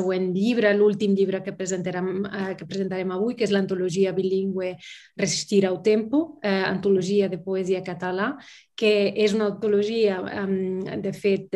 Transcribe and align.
següent 0.00 0.30
llibre, 0.34 0.72
l'últim 0.76 1.14
llibre 1.14 1.42
que 1.44 1.54
presentarem, 1.56 2.10
eh, 2.26 2.54
que 2.56 2.66
presentarem 2.66 3.12
avui, 3.14 3.36
que 3.36 3.44
és 3.46 3.54
l'antologia 3.54 4.14
bilingüe 4.16 4.74
Resistir 5.20 5.66
ao 5.66 5.80
tempo, 5.82 6.38
eh, 6.42 6.64
antologia 6.64 7.28
de 7.28 7.38
poesia 7.38 7.82
català, 7.84 8.36
que 8.80 9.12
és 9.12 9.34
una 9.36 9.50
antologia, 9.50 10.16
de 11.04 11.12
fet, 11.12 11.52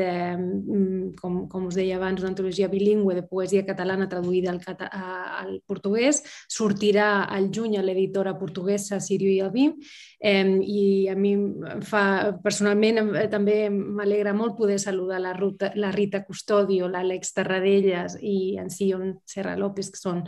com, 1.21 1.39
com 1.49 1.69
us 1.71 1.79
deia 1.79 1.97
abans, 1.97 2.21
una 2.21 2.35
antologia 2.35 2.69
bilingüe 2.69 3.17
de 3.17 3.23
poesia 3.25 3.65
catalana 3.65 4.11
traduïda 4.13 4.53
al, 4.53 4.61
al 4.85 5.55
portuguès. 5.65 6.21
Sortirà 6.53 7.25
al 7.25 7.49
juny 7.55 7.79
a 7.81 7.85
l'editora 7.85 8.35
portuguesa 8.37 9.01
Sirio 9.01 9.33
i 9.33 9.41
Albim 9.41 9.73
i 10.25 10.85
a 11.09 11.15
mi 11.17 11.33
fa, 11.85 12.05
personalment 12.45 13.01
també 13.33 13.71
m'alegra 13.73 14.35
molt 14.37 14.59
poder 14.61 14.77
saludar 14.83 15.23
la, 15.25 15.33
Ruta, 15.37 15.73
la 15.81 15.93
Rita 15.97 16.23
Custodio, 16.29 16.89
l'Àlex 16.93 17.33
Tarradellas 17.37 18.19
i 18.21 18.59
en 18.61 18.69
Sion 18.73 19.17
Serra 19.25 19.57
López, 19.57 19.91
que 19.93 20.01
són 20.01 20.23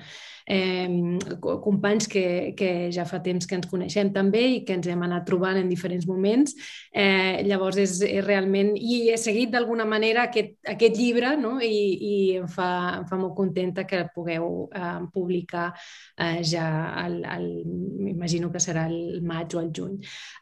eh, 0.49 1.19
companys 1.41 2.09
que, 2.09 2.55
que 2.57 2.89
ja 2.95 3.05
fa 3.09 3.21
temps 3.25 3.49
que 3.49 3.57
ens 3.59 3.69
coneixem 3.71 4.13
també 4.15 4.45
i 4.57 4.61
que 4.65 4.77
ens 4.77 4.89
hem 4.89 5.03
anat 5.05 5.27
trobant 5.29 5.61
en 5.61 5.69
diferents 5.69 6.07
moments. 6.09 6.57
Eh, 6.97 7.43
llavors, 7.45 7.77
és, 7.77 7.99
és 8.01 8.25
realment... 8.25 8.71
I 8.77 9.11
he 9.13 9.17
seguit 9.21 9.51
d'alguna 9.53 9.85
manera 9.85 10.23
aquest, 10.31 10.55
aquest 10.73 10.97
llibre 10.97 11.35
no? 11.37 11.59
I, 11.61 11.81
i 11.93 12.15
em, 12.41 12.47
fa, 12.49 12.69
em 13.03 13.05
fa 13.11 13.19
molt 13.21 13.35
contenta 13.37 13.85
que 13.85 13.99
el 14.01 14.09
pugueu 14.15 14.47
eh, 14.73 15.03
publicar 15.13 15.67
eh, 15.75 16.41
ja, 16.41 16.65
al, 17.03 17.19
al, 17.29 17.45
m'imagino 17.67 18.49
que 18.55 18.63
serà 18.65 18.87
el 18.89 19.21
maig 19.21 19.53
o 19.59 19.61
el 19.61 19.69
juny. 19.77 19.99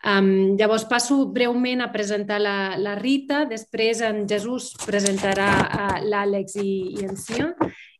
Um, 0.06 0.54
llavors, 0.60 0.86
passo 0.86 1.24
breument 1.34 1.82
a 1.82 1.90
presentar 1.94 2.38
la, 2.38 2.56
la 2.78 2.94
Rita, 3.00 3.42
després 3.50 4.04
en 4.06 4.22
Jesús 4.30 4.70
presentarà 4.84 5.50
uh, 5.64 5.98
l'Àlex 6.06 6.54
i, 6.62 6.70
i 7.00 7.08
en 7.08 7.18
Sion, 7.18 7.50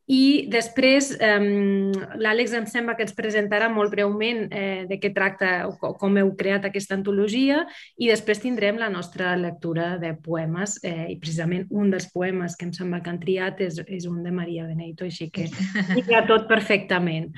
i 0.06 0.44
després 0.52 1.14
eh, 1.16 1.38
l'Àlex 2.20 2.52
em 2.58 2.66
sembla 2.68 2.92
que 2.96 3.06
ens 3.06 3.14
presentarà 3.16 3.70
molt 3.72 3.92
breument 3.94 4.42
eh, 4.52 4.84
de 4.88 4.98
què 5.00 5.14
tracta 5.16 5.52
o 5.64 5.94
com 5.96 6.18
heu 6.20 6.34
creat 6.36 6.66
aquesta 6.68 6.96
antologia 6.98 7.62
i 7.96 8.10
després 8.10 8.42
tindrem 8.42 8.76
la 8.80 8.90
nostra 8.92 9.32
lectura 9.40 9.94
de 10.02 10.12
poemes 10.20 10.76
eh, 10.84 11.08
i 11.14 11.16
precisament 11.20 11.64
un 11.72 11.88
dels 11.94 12.10
poemes 12.12 12.56
que 12.56 12.68
em 12.68 12.74
sembla 12.76 13.00
que 13.00 13.12
han 13.14 13.20
triat 13.22 13.62
és, 13.64 13.80
és 13.86 14.04
un 14.10 14.20
de 14.24 14.32
Maria 14.34 14.66
Beneito, 14.68 15.08
així 15.08 15.30
que 15.32 15.48
lliga 15.94 16.20
tot 16.30 16.44
perfectament. 16.50 17.30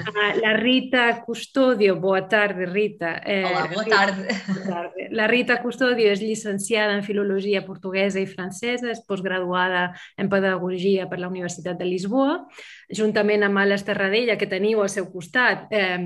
Uh, 0.00 0.30
la 0.40 0.54
Rita 0.56 1.04
Custodio, 1.26 1.98
boa 2.00 2.22
tarda 2.28 2.70
Rita. 2.70 3.18
Eh, 3.20 3.42
Hola, 3.44 3.66
boa 3.74 3.84
tarda. 3.90 4.38
Boa 4.48 4.64
tarda. 4.64 5.08
La 5.12 5.28
Rita 5.28 5.58
Custodio 5.60 6.08
és 6.14 6.24
llicenciada 6.24 6.96
en 6.96 7.04
Filologia 7.04 7.64
Portuguesa 7.66 8.22
i 8.22 8.26
Francesa, 8.30 8.88
és 8.94 9.04
postgraduada 9.04 9.90
en 10.16 10.32
Pedagogia 10.32 11.08
per 11.10 11.20
la 11.20 11.28
Universitat 11.28 11.76
de 11.76 11.88
Lisboa 11.88 12.13
Lisboa, 12.14 12.46
juntament 12.94 13.42
amb 13.42 13.58
Ales 13.58 13.82
Terradella, 13.84 14.36
que 14.38 14.46
teniu 14.46 14.82
al 14.82 14.90
seu 14.92 15.08
costat, 15.10 15.66
eh, 15.70 15.98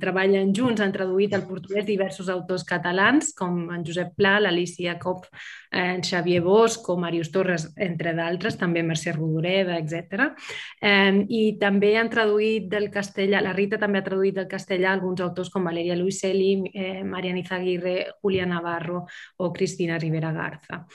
treballen 0.00 0.52
junts, 0.54 0.80
han 0.80 0.92
traduït 0.92 1.34
al 1.34 1.46
portuguès 1.46 1.84
diversos 1.84 2.28
autors 2.28 2.64
catalans, 2.64 3.32
com 3.34 3.70
en 3.70 3.84
Josep 3.84 4.14
Pla, 4.16 4.38
l'Alicia 4.40 4.96
Cop, 4.98 5.26
eh, 5.72 5.94
en 5.96 6.02
Xavier 6.02 6.40
Bosch 6.42 6.88
o 6.88 6.96
Marius 6.96 7.32
Torres, 7.32 7.72
entre 7.76 8.14
d'altres, 8.14 8.56
també 8.56 8.82
Mercè 8.82 9.12
Rodoreda, 9.12 9.78
etc. 9.78 10.32
Eh, 10.80 11.24
I 11.28 11.58
també 11.58 11.96
han 11.96 12.10
traduït 12.10 12.68
del 12.68 12.90
castellà, 12.90 13.42
la 13.42 13.52
Rita 13.52 13.78
també 13.78 13.98
ha 13.98 14.04
traduït 14.04 14.34
del 14.34 14.46
castellà 14.48 14.92
alguns 14.92 15.20
autors 15.20 15.50
com 15.50 15.64
Valeria 15.64 15.96
Luiselli, 15.96 16.70
eh, 16.74 17.02
Mariana 17.02 17.40
Izaguirre, 17.40 18.06
Julia 18.22 18.46
Navarro 18.46 19.06
o 19.38 19.52
Cristina 19.52 19.98
Rivera 19.98 20.32
Garza. 20.32 20.86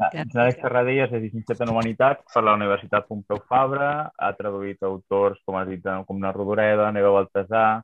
Àlex 0.00 0.60
Serradellas 0.62 1.12
és 1.12 1.22
llicenciat 1.26 1.60
en 1.60 1.70
Humanitats 1.74 2.32
per 2.32 2.42
la 2.46 2.56
Universitat 2.56 3.06
Pompeu 3.08 3.42
Fabra, 3.50 4.10
ha 4.16 4.32
traduït 4.38 4.82
autors, 4.86 5.40
com 5.44 5.58
has 5.60 5.68
dit, 5.68 5.86
com 6.08 6.22
la 6.22 6.32
Rodoreda, 6.32 6.90
Neva 6.96 7.12
Baltasar, 7.18 7.82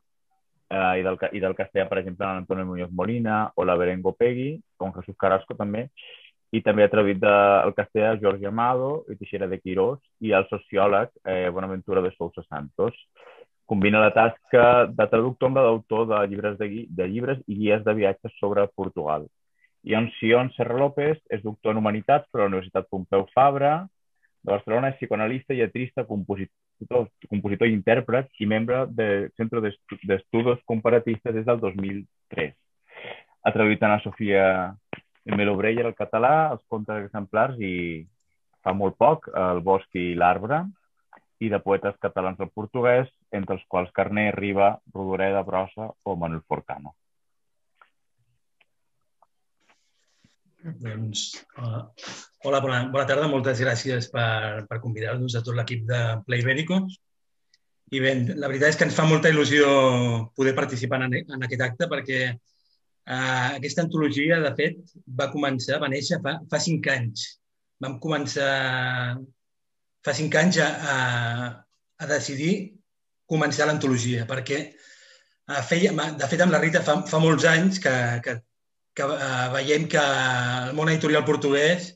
eh, 0.69 0.99
i, 0.99 1.03
del, 1.05 1.19
i 1.31 1.43
del 1.43 1.55
castellà, 1.55 1.87
per 1.87 2.01
exemple, 2.01 2.25
l'Antonio 2.25 2.65
Muñoz 2.65 2.91
Molina 2.91 3.51
o 3.55 3.63
la 3.63 3.77
Berengo 3.77 4.13
Pegui, 4.17 4.55
com 4.77 4.93
Jesús 4.97 5.17
Carrasco 5.19 5.55
també, 5.55 5.87
i 6.55 6.61
també 6.63 6.85
ha 6.85 6.91
traduït 6.91 7.19
del 7.19 7.73
castellà 7.75 8.15
Jorge 8.21 8.47
Amado 8.47 8.91
i 9.11 9.17
Teixeira 9.19 9.49
de 9.51 9.59
Quirós 9.59 9.99
i 10.23 10.31
el 10.33 10.47
sociòleg 10.49 11.11
eh, 11.27 11.49
Bonaventura 11.53 12.01
de 12.01 12.13
Sousa 12.15 12.43
Santos. 12.47 12.95
Combina 13.67 13.99
la 13.99 14.13
tasca 14.15 14.87
de 14.87 15.07
traductor 15.11 15.51
amb 15.51 15.59
la 15.59 15.65
d'autor 15.65 16.07
de 16.07 16.21
llibres, 16.31 16.55
de, 16.57 16.85
de 16.87 17.07
llibres 17.11 17.41
i 17.47 17.57
guies 17.59 17.83
de 17.83 17.97
viatges 17.97 18.37
sobre 18.39 18.63
Portugal. 18.73 19.27
I 19.83 19.93
en 19.95 20.09
Sion 20.17 20.49
Serra 20.55 20.77
López 20.77 21.19
és 21.29 21.43
doctor 21.43 21.73
en 21.73 21.81
Humanitats 21.81 22.27
per 22.31 22.41
la 22.41 22.49
Universitat 22.49 22.89
Pompeu 22.89 23.27
Fabra 23.33 23.87
de 24.43 24.51
Barcelona, 24.51 24.89
és 24.89 24.97
psicoanalista, 24.99 25.53
lletrista, 25.53 26.05
compositor, 26.07 27.09
compositor 27.29 27.67
i 27.67 27.75
intèrpret 27.75 28.29
i 28.39 28.47
membre 28.49 28.85
del 28.89 29.29
Centre 29.37 29.61
d'Estudis 29.61 30.63
Comparatistes 30.65 31.35
des 31.35 31.45
del 31.45 31.59
2003. 31.63 32.53
Ha 33.43 33.53
traduït 33.55 33.83
a 33.83 33.99
Sofia 34.03 34.43
Melo 35.35 35.55
Breyer 35.55 35.85
al 35.85 35.95
català, 35.95 36.51
els 36.51 36.63
contes 36.71 37.03
exemplars 37.05 37.59
i 37.59 38.05
fa 38.63 38.73
molt 38.73 38.97
poc 38.99 39.27
El 39.31 39.61
bosc 39.63 39.95
i 39.95 40.13
l'arbre 40.15 40.65
i 41.39 41.49
de 41.53 41.59
poetes 41.61 41.95
catalans 42.01 42.39
al 42.41 42.49
portuguès, 42.49 43.09
entre 43.31 43.55
els 43.55 43.65
quals 43.69 43.91
Carné, 43.93 44.31
Riba, 44.33 44.79
Rodoreda, 44.93 45.43
Brossa 45.45 45.91
o 46.03 46.15
Manuel 46.15 46.41
Forcano. 46.47 46.95
Doncs, 50.75 51.31
uh, 51.57 51.87
hola, 52.43 52.59
bona, 52.59 52.79
bona 52.91 53.05
tarda. 53.07 53.27
Moltes 53.31 53.61
gràcies 53.63 54.09
per, 54.11 54.65
per 54.67 54.79
convidar-nos 54.83 55.37
a 55.37 55.41
tot 55.45 55.55
l'equip 55.55 55.85
de 55.87 55.99
Play 56.27 56.43
Ibéricos. 56.43 56.97
I 57.95 58.01
bé, 58.03 58.11
la 58.35 58.49
veritat 58.51 58.73
és 58.73 58.79
que 58.79 58.87
ens 58.89 58.97
fa 58.97 59.05
molta 59.07 59.31
il·lusió 59.31 59.67
poder 60.35 60.51
participar 60.57 60.99
en, 61.05 61.15
en 61.21 61.45
aquest 61.47 61.63
acte 61.63 61.87
perquè 61.87 62.19
uh, 62.33 63.55
aquesta 63.55 63.85
antologia, 63.85 64.41
de 64.43 64.51
fet, 64.57 64.81
va 65.07 65.29
començar, 65.31 65.79
va 65.83 65.91
néixer 65.93 66.19
fa, 66.25 66.35
fa 66.51 66.59
cinc 66.59 66.89
anys. 66.91 67.29
Vam 67.83 67.95
començar 68.03 68.51
fa 70.03 70.15
cinc 70.17 70.35
anys 70.39 70.59
a, 70.63 70.67
a, 70.67 70.97
a 72.03 72.11
decidir 72.11 72.51
començar 73.27 73.69
l'antologia 73.69 74.27
perquè 74.27 74.59
uh, 74.67 75.63
feia, 75.63 75.95
de 75.95 76.27
fet, 76.27 76.43
amb 76.43 76.51
la 76.51 76.59
Rita 76.63 76.83
fa, 76.83 76.99
fa 77.07 77.23
molts 77.23 77.47
anys 77.47 77.79
que, 77.83 77.95
que 78.25 78.35
que 78.97 79.05
eh, 79.05 79.47
veiem 79.53 79.85
que 79.91 80.01
el 80.01 80.73
món 80.77 80.89
editorial 80.89 81.25
portuguès, 81.27 81.91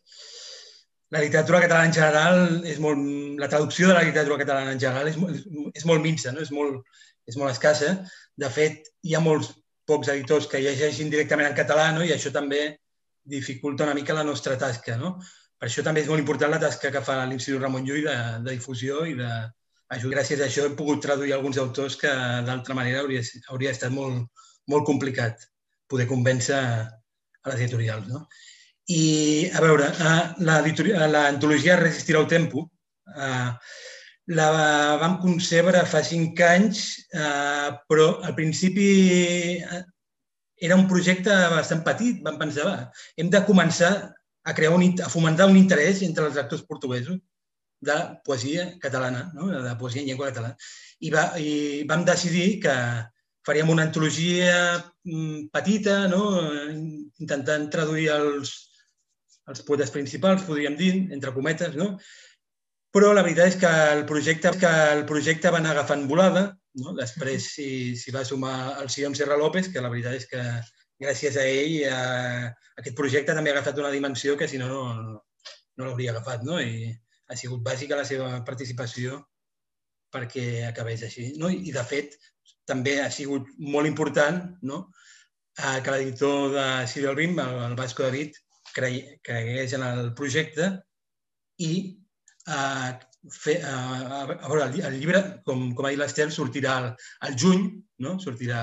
la 1.12 1.23
literatura 1.23 1.62
catalana 1.63 1.89
en 1.89 1.95
general, 1.95 2.41
és 2.72 2.78
molt, 2.84 3.01
la 3.41 3.50
traducció 3.51 3.89
de 3.89 3.97
la 3.97 4.06
literatura 4.07 4.39
catalana 4.44 4.75
en 4.75 4.79
general 4.79 5.09
és, 5.09 5.17
és 5.81 5.88
molt 5.90 6.06
minsa, 6.06 6.31
no? 6.35 6.45
és, 6.45 6.53
molt, 6.56 6.85
és 7.28 7.40
molt 7.41 7.51
escassa. 7.51 7.95
De 8.40 8.51
fet, 8.53 8.88
hi 9.03 9.17
ha 9.17 9.23
molts 9.23 9.51
pocs 9.90 10.11
editors 10.13 10.47
que 10.47 10.61
llegeixin 10.63 11.11
directament 11.11 11.50
en 11.50 11.57
català 11.57 11.90
no? 11.95 12.06
i 12.06 12.13
això 12.13 12.31
també 12.31 12.61
dificulta 13.28 13.88
una 13.88 13.97
mica 13.97 14.16
la 14.16 14.28
nostra 14.28 14.56
tasca. 14.61 14.95
No? 15.01 15.17
Per 15.59 15.67
això 15.67 15.84
també 15.84 16.06
és 16.06 16.09
molt 16.11 16.23
important 16.23 16.53
la 16.53 16.61
tasca 16.61 16.94
que 16.94 17.03
fa 17.06 17.19
l'Institut 17.25 17.66
Ramon 17.66 17.84
Llull 17.90 18.06
de, 18.07 18.17
de 18.45 18.56
difusió 18.56 19.03
i 19.09 19.17
de, 19.17 19.31
gràcies 20.13 20.40
a 20.40 20.47
això 20.47 20.69
he 20.69 20.78
pogut 20.78 21.01
traduir 21.03 21.34
alguns 21.35 21.59
autors 21.59 21.97
que 22.00 22.13
d'altra 22.47 22.78
manera 22.78 23.01
hauria, 23.03 23.25
hauria 23.50 23.73
estat 23.75 23.91
molt, 23.91 24.45
molt 24.72 24.88
complicat 24.88 25.44
poder 25.91 26.07
convèncer 26.09 26.57
a 26.57 27.52
les 27.52 27.62
editorials. 27.62 28.07
No? 28.07 28.25
I, 28.91 29.03
a 29.53 29.62
veure, 29.63 29.91
l'antologia 30.41 31.79
Resistir 31.79 32.18
al 32.18 32.29
Tempo 32.31 32.69
eh, 33.16 33.50
la 34.31 34.50
vam 35.02 35.18
concebre 35.22 35.84
fa 35.90 36.02
cinc 36.06 36.40
anys, 36.46 36.84
eh, 37.13 37.69
però 37.88 38.19
al 38.22 38.35
principi 38.38 38.88
eh, 39.59 39.84
era 40.62 40.78
un 40.78 40.88
projecte 40.88 41.35
bastant 41.56 41.84
petit. 41.88 42.22
Vam 42.25 42.40
pensar, 42.40 42.68
va, 42.68 43.06
hem 43.18 43.31
de 43.34 43.44
començar 43.47 43.91
a 44.44 44.56
crear 44.58 44.73
un, 44.75 44.85
a 45.02 45.09
fomentar 45.09 45.50
un 45.50 45.59
interès 45.59 46.02
entre 46.06 46.28
els 46.29 46.38
actors 46.38 46.63
portuguesos 46.68 47.19
de 47.81 47.97
poesia 48.25 48.68
catalana, 48.81 49.31
no? 49.34 49.50
de 49.50 49.75
poesia 49.78 50.03
en 50.03 50.11
llengua 50.11 50.29
catalana. 50.29 50.55
I, 51.02 51.09
va, 51.14 51.26
I 51.41 51.84
vam 51.90 52.05
decidir 52.05 52.59
que, 52.64 52.76
faríem 53.46 53.70
una 53.73 53.85
antologia 53.88 54.58
mm, 55.03 55.47
petita, 55.53 56.08
no? 56.11 56.23
intentant 57.22 57.70
traduir 57.73 58.09
els, 58.14 58.53
els 59.49 59.64
poetes 59.67 59.93
principals, 59.93 60.46
podríem 60.47 60.78
dir, 60.78 60.93
entre 61.14 61.34
cometes, 61.35 61.78
no? 61.78 61.96
Però 62.91 63.14
la 63.16 63.23
veritat 63.23 63.53
és 63.53 63.58
que 63.59 63.72
el 63.96 64.03
projecte, 64.05 64.52
que 64.59 64.72
el 64.97 65.05
projecte 65.08 65.52
va 65.53 65.61
anar 65.61 65.72
agafant 65.76 66.03
volada, 66.09 66.49
no? 66.84 66.93
després 66.97 67.47
s'hi 67.53 67.96
si 67.99 68.11
va 68.11 68.26
sumar 68.28 68.55
el 68.82 68.91
Sion 68.91 69.16
Serra 69.16 69.40
López, 69.40 69.70
que 69.72 69.84
la 69.84 69.91
veritat 69.94 70.17
és 70.20 70.28
que 70.28 70.44
gràcies 71.02 71.37
a 71.40 71.46
ell 71.47 71.78
eh, 71.87 72.49
aquest 72.82 72.97
projecte 72.97 73.35
també 73.37 73.52
ha 73.52 73.58
agafat 73.58 73.79
una 73.82 73.94
dimensió 73.94 74.35
que 74.37 74.47
si 74.52 74.59
no, 74.61 74.67
no, 74.70 75.16
no 75.78 75.87
l'hauria 75.87 76.11
agafat. 76.14 76.44
No? 76.47 76.59
I 76.59 76.91
ha 77.32 77.40
sigut 77.40 77.64
bàsica 77.66 77.97
la 77.97 78.05
seva 78.08 78.34
participació 78.47 79.22
perquè 80.11 80.67
acabés 80.67 81.05
així. 81.08 81.32
No? 81.40 81.49
I, 81.49 81.72
de 81.72 81.84
fet, 81.87 82.17
també 82.69 82.99
ha 83.02 83.09
sigut 83.13 83.49
molt 83.58 83.90
important 83.90 84.43
no? 84.67 84.84
eh, 85.59 85.79
que 85.84 85.93
l'editor 85.93 86.52
de 86.55 86.67
Serial 86.87 87.17
Rim, 87.17 87.40
el, 87.40 87.58
el 87.69 87.75
Vasco 87.79 88.03
David, 88.03 88.37
cregués 88.73 89.73
en 89.75 89.84
el 89.84 90.13
projecte 90.17 90.69
i 91.61 91.72
eh, 92.47 92.91
fer, 93.29 93.58
a, 93.67 93.75
a 94.22 94.47
veure, 94.47 94.66
el, 94.67 94.79
el 94.87 94.99
llibre, 94.99 95.22
com, 95.46 95.69
com 95.75 95.87
ha 95.87 95.91
dit 95.93 95.99
l'Estel, 95.99 96.31
sortirà 96.34 96.78
al, 96.79 96.90
al 97.28 97.37
juny, 97.37 97.67
no? 98.05 98.17
Sortirà... 98.23 98.61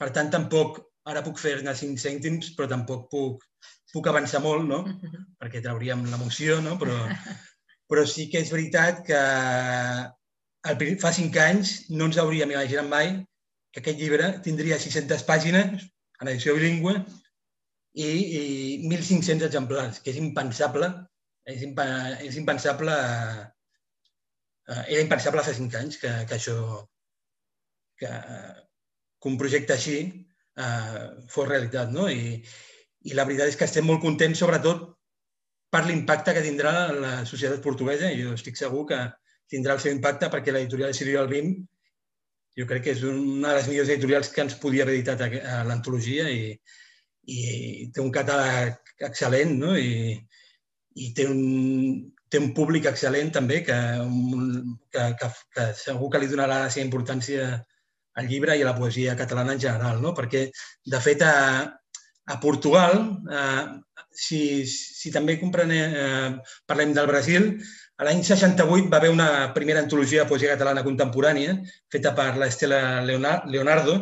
Per 0.00 0.10
tant, 0.16 0.30
tampoc, 0.32 0.80
ara 1.10 1.24
puc 1.26 1.40
fer-ne 1.42 1.74
cinc 1.76 2.00
cèntims, 2.00 2.54
però 2.56 2.68
tampoc 2.70 3.08
puc, 3.12 3.44
puc 3.92 4.08
avançar 4.08 4.42
molt, 4.44 4.66
no? 4.68 4.84
Perquè 5.40 5.62
trauríem 5.64 6.06
l'emoció, 6.08 6.60
no? 6.64 6.78
Però, 6.80 6.96
però 7.90 8.06
sí 8.06 8.28
que 8.32 8.44
és 8.44 8.52
veritat 8.54 9.02
que 9.08 9.20
el, 10.70 10.86
fa 11.02 11.12
cinc 11.16 11.36
anys 11.42 11.74
no 11.90 12.08
ens 12.08 12.20
hauríem 12.20 12.54
imaginat 12.54 12.88
mai 12.88 13.12
que 13.72 13.82
aquest 13.82 14.00
llibre 14.00 14.28
tindria 14.44 14.78
600 14.82 15.24
pàgines 15.28 15.86
en 16.20 16.30
edició 16.32 16.54
bilingüe 16.56 16.96
i, 17.94 18.08
i 18.08 18.42
1.500 18.86 19.46
exemplars, 19.48 20.00
que 20.02 20.12
és 20.12 20.20
impensable, 20.20 20.90
és, 21.50 21.62
imp 21.66 21.80
és 22.26 22.38
impensable 22.38 22.96
eh, 24.70 24.84
era 24.94 25.02
impensable 25.02 25.44
fa 25.46 25.54
cinc 25.56 25.76
anys 25.80 25.98
que, 26.02 26.12
que 26.28 26.36
això, 26.38 26.56
que, 27.98 28.10
que 28.10 29.32
un 29.32 29.38
projecte 29.40 29.76
així 29.76 29.98
eh, 30.04 31.06
fos 31.32 31.48
realitat. 31.48 31.90
No? 31.94 32.08
I, 32.10 32.38
I 33.10 33.16
la 33.16 33.26
veritat 33.26 33.50
és 33.50 33.58
que 33.58 33.66
estem 33.68 33.86
molt 33.88 34.02
contents, 34.04 34.42
sobretot 34.42 34.86
per 35.70 35.84
l'impacte 35.86 36.34
que 36.34 36.44
tindrà 36.44 36.74
la 36.92 37.12
societat 37.26 37.62
portuguesa 37.64 38.10
i 38.10 38.22
jo 38.24 38.34
estic 38.34 38.58
segur 38.58 38.84
que 38.90 39.00
tindrà 39.50 39.76
el 39.76 39.82
seu 39.82 39.94
impacte 39.94 40.30
perquè 40.30 40.54
l'editorial 40.54 40.94
Sirio 40.94 41.20
Albim 41.22 41.54
jo 42.58 42.66
crec 42.68 42.84
que 42.86 42.94
és 42.96 43.02
una 43.06 43.52
de 43.52 43.56
les 43.58 43.68
millors 43.70 43.92
editorials 43.94 44.30
que 44.34 44.44
ens 44.44 44.56
podia 44.62 44.86
haver 44.86 44.96
editat 44.98 45.22
a 45.26 45.62
l'antologia 45.68 46.28
i, 46.30 46.54
i 47.30 47.40
té 47.94 48.02
un 48.02 48.10
catàleg 48.14 48.94
excel·lent 49.10 49.56
no? 49.60 49.76
I, 49.78 50.16
i 51.00 51.12
té 51.16 51.26
un, 51.30 51.42
té 52.30 52.40
un 52.42 52.52
públic 52.56 52.88
excel·lent 52.90 53.32
també 53.34 53.60
que, 53.66 53.78
que, 54.94 55.04
que, 55.20 55.30
que 55.56 55.66
segur 55.78 56.10
que 56.12 56.22
li 56.22 56.30
donarà 56.30 56.64
la 56.64 56.72
seva 56.72 56.86
importància 56.86 57.50
al 58.18 58.26
llibre 58.30 58.56
i 58.58 58.64
a 58.64 58.70
la 58.70 58.76
poesia 58.78 59.16
catalana 59.18 59.54
en 59.54 59.62
general, 59.62 60.00
no? 60.02 60.14
perquè, 60.16 60.48
de 60.94 61.00
fet, 61.02 61.22
a, 61.22 61.62
a 62.26 62.40
Portugal, 62.42 62.98
eh, 63.30 63.64
si, 64.10 64.66
si 64.66 65.12
també 65.14 65.38
comprenem, 65.40 65.94
eh, 65.94 66.56
parlem 66.66 66.94
del 66.96 67.08
Brasil, 67.10 67.52
a 68.00 68.06
l'any 68.06 68.22
68 68.24 68.88
va 68.92 68.98
haver 68.98 69.12
una 69.12 69.28
primera 69.54 69.80
antologia 69.84 70.24
de 70.24 70.30
poesia 70.30 70.54
catalana 70.54 70.84
contemporània 70.86 71.56
feta 71.92 72.14
per 72.16 72.32
l'Estela 72.40 73.00
Leonardo, 73.04 73.96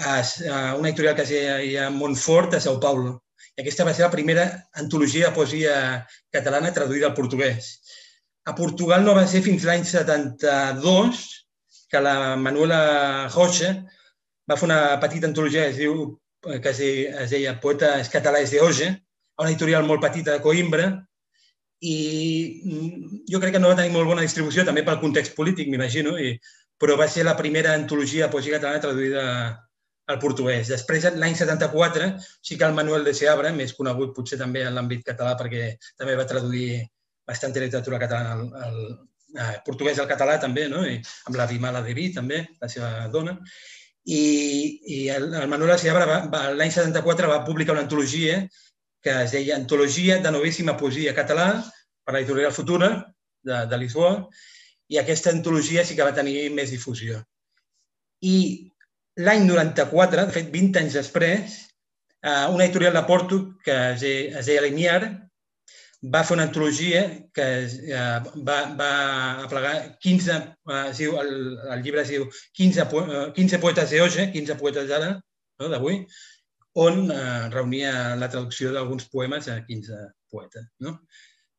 a, 0.00 0.16
a 0.18 0.74
una 0.76 0.88
editorial 0.88 1.14
que 1.14 1.26
es 1.26 1.30
deia 1.34 1.90
Montfort, 1.90 2.56
a 2.56 2.62
São 2.64 2.80
Paulo. 2.82 3.20
I 3.56 3.62
aquesta 3.62 3.84
va 3.86 3.92
ser 3.94 4.06
la 4.06 4.14
primera 4.14 4.46
antologia 4.82 5.28
de 5.28 5.36
poesia 5.36 5.74
catalana 6.34 6.72
traduïda 6.74 7.10
al 7.10 7.16
portuguès. 7.18 7.74
A 8.50 8.54
Portugal 8.58 9.04
no 9.06 9.14
va 9.14 9.26
ser 9.30 9.42
fins 9.46 9.66
l'any 9.68 9.84
72 9.86 11.22
que 11.92 12.00
la 12.02 12.34
Manuela 12.40 12.82
Rocha 13.34 13.74
va 14.48 14.56
fer 14.58 14.66
una 14.66 14.80
petita 15.02 15.28
antologia 15.28 15.68
que 15.68 15.74
es, 15.74 15.80
diu, 15.84 16.06
que 16.42 16.68
es, 16.68 16.78
deia, 16.78 17.22
es 17.24 17.30
deia 17.30 17.60
Poetes 17.60 18.10
hoje, 18.60 18.88
a 19.36 19.42
una 19.42 19.50
editorial 19.50 19.84
molt 19.84 20.02
petita 20.02 20.32
de 20.32 20.42
Coimbra, 20.42 21.06
i 21.82 22.62
jo 23.30 23.40
crec 23.42 23.54
que 23.54 23.60
no 23.62 23.68
va 23.68 23.76
tenir 23.76 23.92
molt 23.94 24.06
bona 24.06 24.22
distribució, 24.22 24.64
també 24.64 24.84
pel 24.86 25.00
context 25.00 25.34
polític, 25.34 25.68
m'imagino, 25.68 26.14
però 26.78 26.96
va 26.98 27.08
ser 27.08 27.24
la 27.24 27.36
primera 27.36 27.74
antologia 27.74 28.26
de 28.26 28.32
poesia 28.32 28.58
catalana 28.58 28.82
traduïda 28.82 29.24
al 30.10 30.18
portuguès. 30.18 30.68
Després, 30.68 31.06
l'any 31.14 31.34
74, 31.38 32.08
sí 32.42 32.58
que 32.58 32.66
el 32.66 32.74
Manuel 32.74 33.04
de 33.06 33.14
Seabra, 33.14 33.52
més 33.54 33.74
conegut 33.78 34.14
potser 34.16 34.38
també 34.38 34.64
en 34.66 34.74
l'àmbit 34.74 35.04
català 35.06 35.36
perquè 35.38 35.76
també 35.98 36.16
va 36.18 36.26
traduir 36.26 36.82
bastant 37.26 37.54
literatura 37.54 38.00
catalana 38.02 38.34
al, 38.34 38.48
al, 38.66 38.80
al 39.46 39.60
portuguès 39.66 39.98
al 39.98 40.10
català 40.10 40.38
també, 40.42 40.66
no? 40.68 40.82
I 40.86 40.98
amb 41.30 41.38
la 41.38 41.46
Vimala 41.46 41.82
de 41.86 41.94
Vi 41.94 42.10
també, 42.14 42.42
la 42.60 42.68
seva 42.68 43.08
dona. 43.14 43.38
I, 44.04 44.22
i 44.82 44.98
el, 45.14 45.28
el 45.30 45.48
Manuel 45.50 45.76
de 45.76 45.78
Seabra 45.78 46.52
l'any 46.58 46.72
74 46.74 47.28
va 47.30 47.44
publicar 47.46 47.76
una 47.76 47.84
antologia 47.86 48.40
que 49.02 49.14
es 49.24 49.34
deia 49.34 49.56
Antologia 49.58 50.18
de 50.22 50.30
novíssima 50.34 50.76
poesia 50.78 51.14
català 51.14 51.46
per 52.06 52.14
l'editorial 52.14 52.54
Futura 52.54 52.90
de, 53.42 53.64
de 53.70 53.78
Lisboa 53.78 54.14
i 54.90 54.98
aquesta 54.98 55.30
antologia 55.34 55.84
sí 55.86 55.96
que 55.98 56.06
va 56.06 56.14
tenir 56.14 56.50
més 56.54 56.70
difusió. 56.74 57.20
I 58.22 58.36
l'any 59.22 59.46
94, 59.48 60.26
de 60.28 60.34
fet 60.34 60.50
20 60.54 60.82
anys 60.82 60.98
després, 60.98 61.58
eh, 62.22 62.46
una 62.54 62.64
editorial 62.66 62.94
de 62.98 63.04
Porto 63.08 63.40
que 63.64 63.76
es, 63.94 64.02
es 64.02 64.50
deia 64.50 64.62
Limiar 64.66 65.00
va 66.02 66.22
fer 66.26 66.34
una 66.34 66.46
antologia 66.48 67.02
que 67.34 67.46
eh, 67.62 68.18
va, 68.46 68.56
va 68.78 68.92
aplegar 69.44 69.74
15, 70.02 70.38
eh, 70.74 70.86
diu, 70.98 71.18
el, 71.22 71.34
el 71.74 71.82
llibre 71.84 72.02
es 72.02 72.10
diu 72.10 72.26
15, 72.58 72.86
15 73.36 73.60
poetes 73.62 73.92
d'Oge, 73.94 74.30
15 74.34 74.58
poetes 74.58 74.88
d'ara, 74.90 75.12
no, 75.62 75.68
d'avui, 75.70 76.00
on 76.82 77.04
eh, 77.12 77.48
reunia 77.52 77.92
la 78.18 78.30
traducció 78.32 78.72
d'alguns 78.74 79.06
poemes 79.12 79.46
a 79.52 79.60
15 79.68 80.00
poetes. 80.32 80.66
No? 80.82 80.98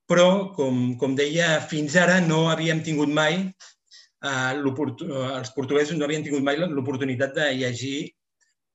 Però, 0.10 0.28
com, 0.58 0.98
com 1.00 1.16
deia, 1.16 1.62
fins 1.72 1.96
ara 1.96 2.20
no 2.26 2.50
havíem 2.52 2.84
tingut 2.84 3.12
mai 3.14 3.40
eh, 3.48 4.52
els 4.58 5.54
portuguesos 5.56 5.96
no 5.98 6.06
havien 6.06 6.26
tingut 6.26 6.44
mai 6.44 6.60
l'oportunitat 6.60 7.36
de 7.40 7.50
llegir 7.62 7.98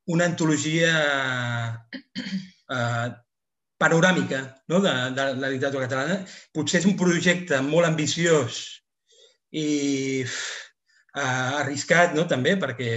una 0.09 0.25
antologia 0.25 0.91
eh, 1.93 3.09
panoràmica 3.79 4.41
no? 4.71 4.81
de, 4.83 4.93
de 5.15 5.27
la 5.39 5.51
literatura 5.51 5.87
catalana. 5.87 6.19
Potser 6.55 6.81
és 6.81 6.89
un 6.89 6.97
projecte 6.99 7.61
molt 7.65 7.87
ambiciós 7.87 8.59
i 9.55 9.69
eh, 10.25 11.61
arriscat 11.61 12.13
no? 12.17 12.27
també, 12.29 12.57
perquè, 12.59 12.91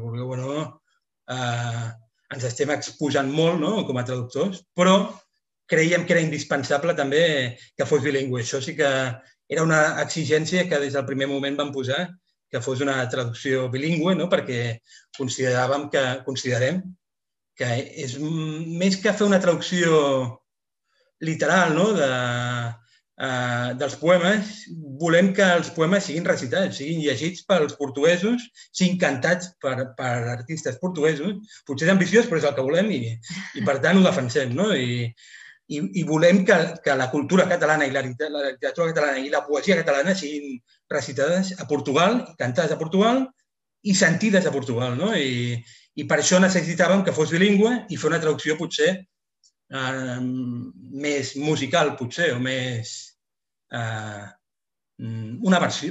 vulgueu 0.00 0.34
o 0.34 0.40
no, 0.40 0.64
eh, 1.30 1.84
ens 2.34 2.48
estem 2.48 2.72
exposant 2.74 3.30
molt 3.30 3.60
no? 3.60 3.76
com 3.86 4.00
a 4.00 4.06
traductors, 4.08 4.64
però 4.76 4.96
creiem 5.70 6.04
que 6.04 6.16
era 6.16 6.24
indispensable 6.24 6.96
també 6.96 7.22
que 7.76 7.86
fos 7.88 8.02
bilingüe. 8.04 8.42
Això 8.42 8.60
sí 8.64 8.74
que 8.76 8.90
era 9.48 9.62
una 9.62 10.00
exigència 10.02 10.66
que 10.68 10.80
des 10.80 10.96
del 10.96 11.06
primer 11.08 11.28
moment 11.30 11.56
vam 11.60 11.72
posar 11.72 12.08
que 12.50 12.60
fos 12.62 12.80
una 12.84 12.96
traducció 13.10 13.68
bilingüe, 13.70 14.14
no? 14.14 14.28
perquè 14.30 14.78
consideràvem 15.18 15.88
que, 15.92 16.04
considerem 16.26 16.82
que 17.58 17.68
és 18.06 18.16
més 18.20 18.96
que 19.02 19.12
fer 19.14 19.26
una 19.26 19.40
traducció 19.42 19.98
literal 21.24 21.74
no? 21.76 21.90
de, 21.96 22.08
uh, 23.20 23.68
dels 23.80 23.94
poemes, 24.00 24.64
volem 25.00 25.30
que 25.36 25.46
els 25.58 25.70
poemes 25.76 26.08
siguin 26.08 26.26
recitats, 26.26 26.80
siguin 26.80 27.02
llegits 27.04 27.44
pels 27.48 27.76
portuguesos, 27.78 28.48
siguin 28.72 28.98
cantats 29.00 29.52
per, 29.62 29.76
per 29.98 30.12
artistes 30.34 30.80
portuguesos. 30.82 31.60
Potser 31.68 31.88
és 31.88 31.94
ambiciós, 31.94 32.28
però 32.30 32.42
és 32.42 32.48
el 32.50 32.56
que 32.58 32.66
volem 32.66 32.90
i, 32.94 33.02
i 33.60 33.64
per 33.66 33.78
tant 33.84 34.00
ho 34.00 34.04
defensem. 34.06 34.54
No? 34.58 34.72
I, 34.74 35.12
i, 35.68 35.80
i 36.00 36.04
volem 36.08 36.42
que, 36.48 36.58
que 36.84 36.98
la 36.98 37.10
cultura 37.12 37.48
catalana 37.50 37.86
i 37.86 37.94
la, 37.94 38.02
la 38.02 38.50
literatura 38.50 38.90
catalana 38.92 39.22
i 39.22 39.30
la 39.32 39.44
poesia 39.46 39.78
catalana 39.80 40.16
siguin 40.18 40.58
recitades 40.92 41.54
a 41.58 41.68
Portugal, 41.70 42.20
cantades 42.40 42.74
a 42.74 42.80
Portugal 42.80 43.24
i 43.84 43.94
sentides 43.96 44.46
a 44.46 44.52
Portugal. 44.52 44.98
No? 44.98 45.14
I, 45.16 45.56
I 45.94 46.06
per 46.10 46.18
això 46.20 46.40
necessitàvem 46.42 47.04
que 47.06 47.14
fos 47.14 47.32
bilingüe 47.34 47.74
i 47.90 47.98
fer 48.00 48.10
una 48.10 48.20
traducció 48.22 48.56
potser 48.58 48.90
eh, 48.94 50.20
més 51.04 51.34
musical, 51.40 51.94
potser, 51.98 52.32
o 52.34 52.40
més... 52.42 52.94
Eh, 53.72 54.24
una 55.04 55.60
versió... 55.62 55.90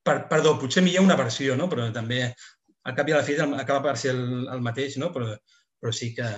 Per, 0.00 0.14
perdó, 0.30 0.54
potser 0.56 0.80
millor 0.80 1.04
una 1.04 1.16
versió, 1.16 1.54
no? 1.60 1.66
però 1.68 1.90
també 1.92 2.22
al 2.88 2.94
cap 2.96 3.08
i 3.10 3.12
a 3.12 3.18
la 3.18 3.24
fi 3.26 3.34
acaba 3.36 3.82
per 3.84 3.98
ser 4.00 4.14
el, 4.14 4.46
el 4.48 4.62
mateix, 4.64 4.96
no? 4.96 5.10
però, 5.12 5.34
però 5.76 5.92
sí 5.92 6.14
que, 6.16 6.28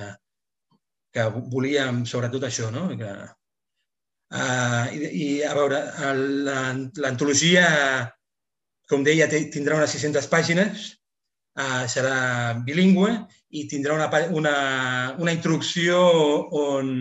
que 1.14 1.28
volíem 1.52 2.02
sobretot 2.08 2.48
això, 2.48 2.72
no? 2.74 2.88
Que, 2.98 3.12
uh, 4.34 4.82
i, 4.96 5.12
I, 5.12 5.28
a 5.46 5.52
veure, 5.58 5.78
l'antologia, 6.98 7.68
com 8.90 9.06
deia, 9.06 9.30
tindrà 9.30 9.78
unes 9.78 9.94
600 9.94 10.28
pàgines, 10.32 10.88
uh, 11.58 11.84
serà 11.88 12.54
bilingüe 12.64 13.14
i 13.58 13.66
tindrà 13.68 13.96
una, 13.96 14.08
una, 14.30 14.54
una 15.18 15.34
introducció 15.34 15.98
on, 16.60 16.94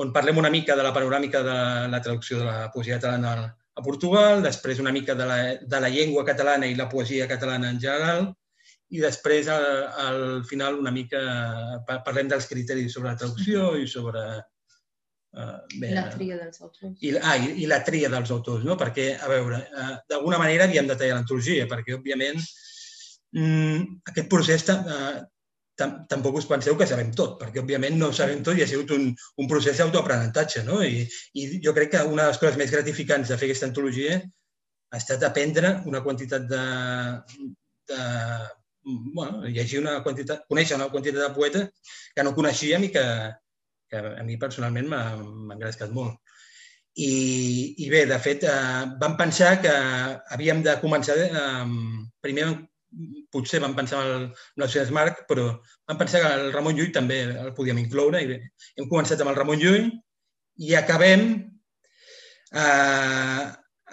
on 0.00 0.12
parlem 0.12 0.40
una 0.42 0.52
mica 0.52 0.76
de 0.76 0.84
la 0.84 0.92
panoràmica 0.96 1.42
de 1.46 1.56
la 1.92 2.02
traducció 2.04 2.40
de 2.40 2.48
la 2.48 2.68
poesia 2.74 2.98
catalana 3.00 3.48
a 3.80 3.82
Portugal, 3.84 4.42
després 4.44 4.80
una 4.82 4.92
mica 4.92 5.14
de 5.16 5.26
la, 5.26 5.40
de 5.62 5.80
la 5.80 5.88
llengua 5.88 6.24
catalana 6.26 6.68
i 6.68 6.76
la 6.76 6.88
poesia 6.90 7.28
catalana 7.30 7.70
en 7.70 7.80
general, 7.80 8.30
i 8.90 9.00
després 9.00 9.48
al, 9.48 9.66
al 10.04 10.22
final 10.48 10.80
una 10.80 10.90
mica 10.90 11.20
parlem 11.86 12.30
dels 12.30 12.48
criteris 12.50 12.96
sobre 12.96 13.12
la 13.12 13.18
traducció 13.20 13.74
i 13.78 13.86
sobre... 13.88 14.24
Uh, 15.30 15.60
bé, 15.78 15.92
la 15.94 16.08
tria 16.10 16.34
dels 16.40 16.58
autors. 16.58 16.96
I, 17.06 17.12
ah, 17.22 17.36
i, 17.38 17.52
i 17.62 17.68
la 17.70 17.78
tria 17.86 18.08
dels 18.10 18.32
autors, 18.34 18.64
no? 18.66 18.74
Perquè, 18.80 19.12
a 19.14 19.28
veure, 19.30 19.60
uh, 19.70 19.92
d'alguna 20.10 20.40
manera 20.42 20.66
havíem 20.66 20.90
de 20.90 20.96
tallar 20.98 21.20
l'antologia, 21.20 21.68
perquè, 21.70 21.94
òbviament, 21.94 22.42
mm, 23.36 24.00
aquest 24.12 24.30
procés 24.32 24.66
uh, 24.74 25.20
tampoc 25.80 26.36
us 26.40 26.48
penseu 26.48 26.76
que 26.76 26.88
sabem 26.88 27.12
tot, 27.16 27.38
perquè 27.40 27.62
òbviament 27.62 27.96
no 27.98 28.10
sabem 28.12 28.42
tot 28.44 28.58
i 28.58 28.64
ha 28.64 28.68
sigut 28.68 28.92
un, 28.96 29.08
un 29.40 29.48
procés 29.48 29.80
d'autoaprenentatge. 29.80 30.64
No? 30.66 30.80
I, 30.84 31.06
I 31.40 31.60
jo 31.64 31.74
crec 31.76 31.94
que 31.94 32.04
una 32.04 32.26
de 32.26 32.34
les 32.34 32.40
coses 32.42 32.58
més 32.60 32.72
gratificants 32.74 33.32
de 33.32 33.38
fer 33.40 33.48
aquesta 33.48 33.70
antologia 33.70 34.20
ha 34.90 34.98
estat 34.98 35.22
aprendre 35.24 35.78
una 35.86 36.02
quantitat 36.04 36.48
de, 36.50 36.64
de 37.90 38.00
bueno, 39.14 39.44
llegir 39.46 39.80
una 39.80 40.00
quantitat, 40.02 40.44
conèixer 40.50 40.76
una 40.76 40.90
quantitat 40.90 41.22
de 41.22 41.34
poetes 41.36 41.94
que 42.14 42.24
no 42.26 42.34
coneixíem 42.36 42.88
i 42.88 42.90
que, 42.94 43.04
que 43.90 44.02
a 44.10 44.24
mi 44.26 44.38
personalment 44.40 44.90
m'ha 44.90 45.04
engrescat 45.56 45.94
molt. 45.94 46.18
I, 47.00 47.12
I 47.84 47.86
bé, 47.92 48.02
de 48.10 48.18
fet, 48.18 48.44
eh, 48.50 48.86
vam 49.00 49.14
pensar 49.16 49.54
que 49.62 49.72
havíem 50.34 50.64
de 50.66 50.74
començar 50.82 51.14
eh, 51.22 51.66
primer 52.20 52.48
potser 53.32 53.60
vam 53.62 53.76
pensar 53.76 54.02
en 54.04 54.10
el 54.16 54.26
Nacional 54.62 54.92
Marc, 54.96 55.24
però 55.28 55.46
vam 55.88 56.00
pensar 56.00 56.22
que 56.22 56.32
el 56.38 56.52
Ramon 56.52 56.76
Llull 56.76 56.92
també 56.94 57.22
el 57.30 57.54
podíem 57.56 57.78
incloure. 57.82 58.22
I 58.22 58.30
bé, 58.30 58.40
hem 58.76 58.90
començat 58.90 59.22
amb 59.22 59.32
el 59.32 59.38
Ramon 59.38 59.62
Llull 59.62 59.88
i 60.60 60.74
acabem 60.78 61.26
eh, 62.52 63.46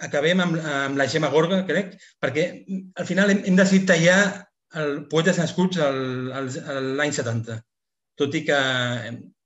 acabem 0.08 0.42
amb, 0.42 0.58
amb 0.58 0.98
la 0.98 1.06
Gemma 1.10 1.30
Gorga, 1.32 1.62
crec, 1.68 1.94
perquè 2.22 2.50
al 2.98 3.08
final 3.08 3.32
hem, 3.32 3.42
hem 3.46 3.58
decidit 3.58 3.88
tallar 3.92 4.20
el 4.78 5.02
Poetes 5.10 5.38
nascuts 5.40 5.80
l'any 5.80 7.14
70. 7.14 7.58
Tot 8.18 8.34
i 8.34 8.44
que 8.46 8.58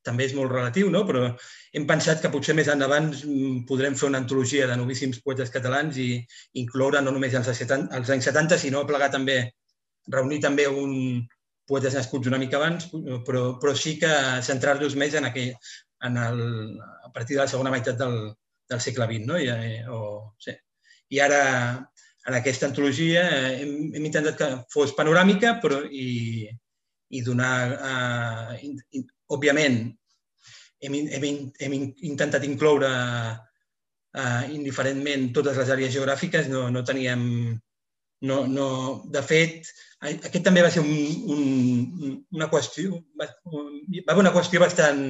també 0.07 0.27
és 0.27 0.35
molt 0.35 0.51
relatiu, 0.53 0.91
no? 0.91 1.05
però 1.09 1.29
hem 1.73 1.87
pensat 1.89 2.23
que 2.23 2.31
potser 2.33 2.57
més 2.59 2.71
endavant 2.73 3.11
mm, 3.15 3.63
podrem 3.69 3.95
fer 3.99 4.09
una 4.11 4.21
antologia 4.23 4.67
de 4.71 4.79
novíssims 4.81 5.21
poetes 5.23 5.53
catalans 5.55 5.99
i 6.03 6.09
incloure 6.63 7.03
no 7.03 7.15
només 7.15 7.37
els, 7.39 7.53
els 7.53 8.11
anys 8.17 8.29
70, 8.31 8.59
sinó 8.59 8.83
plegar 8.89 9.13
també, 9.15 9.39
reunir 10.11 10.41
també 10.43 10.67
un 10.67 11.23
poetes 11.69 11.95
nascuts 11.95 12.29
una 12.29 12.41
mica 12.43 12.59
abans, 12.59 12.89
però, 13.27 13.45
però 13.63 13.73
sí 13.79 13.95
que 14.01 14.11
centrar-nos 14.45 14.97
més 14.99 15.15
en, 15.19 15.29
aquell, 15.29 15.53
en 16.09 16.19
el, 16.19 16.43
a 17.07 17.11
partir 17.15 17.39
de 17.39 17.45
la 17.45 17.51
segona 17.51 17.73
meitat 17.73 17.99
del, 18.01 18.19
del 18.69 18.83
segle 18.83 19.07
XX. 19.09 19.29
No? 19.31 19.39
I, 19.39 19.49
eh, 19.49 19.85
o, 19.89 20.35
sí. 20.43 20.55
I 21.15 21.21
ara, 21.23 21.43
en 22.27 22.39
aquesta 22.39 22.69
antologia, 22.69 23.25
eh, 23.37 23.55
hem, 23.63 23.73
hem 23.95 24.11
intentat 24.11 24.39
que 24.41 24.51
fos 24.73 24.95
panoràmica 24.99 25.57
però, 25.63 25.83
i, 25.87 26.49
i 27.13 27.23
donar, 27.25 27.55
eh, 27.79 29.03
òbviament, 29.37 29.81
hem, 30.83 30.97
hem, 31.17 31.27
hem 31.67 31.77
intentat 32.13 32.47
incloure 32.47 32.89
uh, 32.91 34.43
indiferentment 34.53 35.31
totes 35.37 35.61
les 35.61 35.71
àrees 35.77 35.95
geogràfiques, 35.99 36.51
no, 36.53 36.69
no 36.71 36.87
teníem... 36.87 37.29
No, 38.23 38.45
no, 38.47 38.67
de 39.11 39.19
fet, 39.27 39.67
aquest 40.07 40.45
també 40.47 40.63
va 40.63 40.69
ser 40.71 40.79
un, 40.85 40.93
un, 41.35 42.13
una 42.39 42.47
qüestió, 42.53 43.01
va, 43.19 43.27
va 43.27 44.13
haver 44.13 44.23
una 44.23 44.31
qüestió 44.37 44.61
bastant, 44.63 45.01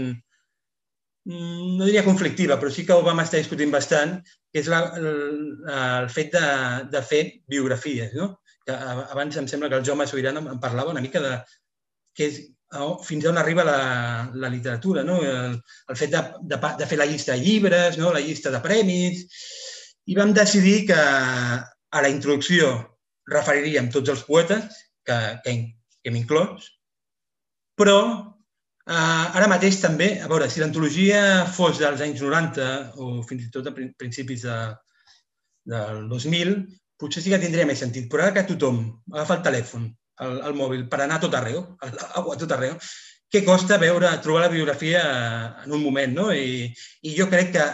no 1.25 1.85
diria 1.85 2.05
conflictiva, 2.07 2.57
però 2.59 2.71
sí 2.73 2.87
que 2.87 2.97
ho 2.97 3.05
vam 3.05 3.21
estar 3.23 3.39
discutint 3.39 3.71
bastant, 3.71 4.17
que 4.51 4.63
és 4.63 4.71
la, 4.73 4.81
el, 4.99 5.53
el 5.77 6.09
fet 6.11 6.33
de, 6.35 6.47
de 6.91 7.03
fer 7.07 7.23
biografies. 7.53 8.17
No? 8.19 8.33
Que 8.67 8.75
abans 8.75 9.37
em 9.39 9.47
sembla 9.51 9.71
que 9.71 9.79
el 9.79 9.87
Jaume 9.87 10.09
Sobirana 10.09 10.43
em 10.43 10.61
parlava 10.63 10.97
una 10.97 11.05
mica 11.05 11.23
de 11.23 11.37
que 12.17 12.29
és, 12.29 12.41
fins 13.05 13.27
on 13.29 13.39
arriba 13.39 13.65
la, 13.65 14.31
la 14.35 14.49
literatura, 14.49 15.03
no? 15.05 15.19
el, 15.21 15.59
el 15.89 15.99
fet 15.99 16.13
de, 16.15 16.23
de, 16.49 16.59
de 16.79 16.89
fer 16.89 16.99
la 16.99 17.07
llista 17.07 17.35
de 17.35 17.45
llibres, 17.45 17.99
no? 18.01 18.13
la 18.13 18.23
llista 18.25 18.51
de 18.51 18.61
premis, 18.65 19.27
i 20.09 20.17
vam 20.17 20.33
decidir 20.35 20.87
que 20.89 20.99
a 20.99 22.03
la 22.03 22.11
introducció 22.11 22.73
referiríem 23.31 23.91
tots 23.93 24.15
els 24.15 24.25
poetes 24.27 24.81
que, 25.07 25.19
que, 25.45 25.57
que 26.01 26.11
hem 26.11 26.19
inclòs, 26.23 26.71
però 27.79 27.99
eh, 28.89 29.27
ara 29.39 29.51
mateix 29.53 29.81
també, 29.83 30.15
a 30.23 30.31
veure, 30.33 30.49
si 30.51 30.65
l'antologia 30.65 31.45
fos 31.53 31.81
dels 31.83 32.01
anys 32.05 32.25
90 32.25 32.71
o 32.97 33.15
fins 33.29 33.47
i 33.47 33.53
tot 33.55 33.69
a 33.69 33.77
principis 33.77 34.47
de, 34.49 34.61
del 35.69 36.07
2000, 36.11 36.57
potser 36.99 37.23
sí 37.23 37.33
que 37.33 37.43
tindria 37.43 37.69
més 37.69 37.83
sentit, 37.85 38.09
però 38.11 38.27
ara 38.27 38.37
que 38.39 38.49
tothom 38.49 38.87
agafa 39.13 39.39
el 39.41 39.45
telèfon 39.51 39.91
el, 40.21 40.37
el 40.49 40.55
mòbil 40.59 40.85
per 40.91 41.01
anar 41.03 41.19
a 41.19 41.25
tot 41.25 41.35
arreu, 41.39 41.63
a, 41.81 41.89
a 42.21 42.37
tot 42.41 42.55
arreu, 42.57 42.77
què 43.33 43.43
costa 43.47 43.79
veure, 43.81 44.11
trobar 44.25 44.45
la 44.45 44.53
biografia 44.53 45.01
en 45.65 45.73
un 45.73 45.83
moment, 45.83 46.13
no? 46.19 46.27
I, 46.37 46.69
i 47.09 47.15
jo 47.17 47.29
crec 47.33 47.55
que 47.55 47.65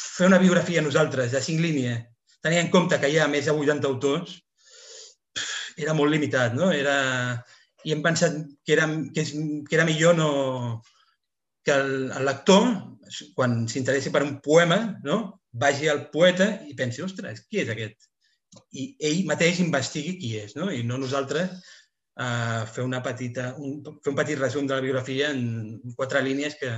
fer 0.00 0.30
una 0.30 0.40
biografia 0.40 0.80
a 0.80 0.86
nosaltres 0.86 1.34
de 1.34 1.42
cinc 1.44 1.60
línies, 1.60 2.00
tenint 2.44 2.64
en 2.64 2.72
compte 2.72 2.98
que 3.00 3.10
hi 3.12 3.20
ha 3.20 3.28
més 3.28 3.44
de 3.48 3.52
80 3.52 3.90
autors, 3.90 4.38
era 5.76 5.94
molt 5.96 6.12
limitat, 6.14 6.56
no? 6.56 6.72
Era... 6.72 6.96
I 7.84 7.92
hem 7.92 8.00
pensat 8.00 8.36
que 8.64 8.72
era, 8.72 8.86
que, 9.12 9.20
és, 9.20 9.34
que 9.68 9.76
era 9.76 9.84
millor 9.84 10.14
no... 10.16 10.28
que 11.64 11.74
el, 11.76 12.10
el 12.16 12.24
lector, 12.24 12.70
quan 13.36 13.64
s'interessi 13.68 14.12
per 14.12 14.22
un 14.24 14.38
poema, 14.44 14.78
no? 15.04 15.18
vagi 15.54 15.88
al 15.88 16.08
poeta 16.10 16.48
i 16.66 16.74
pensi, 16.74 17.02
ostres, 17.04 17.44
qui 17.48 17.62
és 17.62 17.70
aquest? 17.70 18.08
I 18.72 18.88
ell 19.08 19.24
mateix 19.28 19.60
investigui 19.62 20.16
qui 20.20 20.34
és, 20.40 20.56
no? 20.58 20.70
i 20.72 20.82
no 20.86 20.98
nosaltres 21.00 21.54
uh, 22.20 22.64
fer, 22.70 22.84
una 22.84 23.02
petita, 23.02 23.52
un, 23.58 23.78
fer 24.02 24.12
un 24.12 24.18
petit 24.18 24.40
resum 24.40 24.66
de 24.66 24.76
la 24.76 24.84
biografia 24.84 25.30
en 25.34 25.78
quatre 25.96 26.22
línies 26.26 26.58
que 26.60 26.74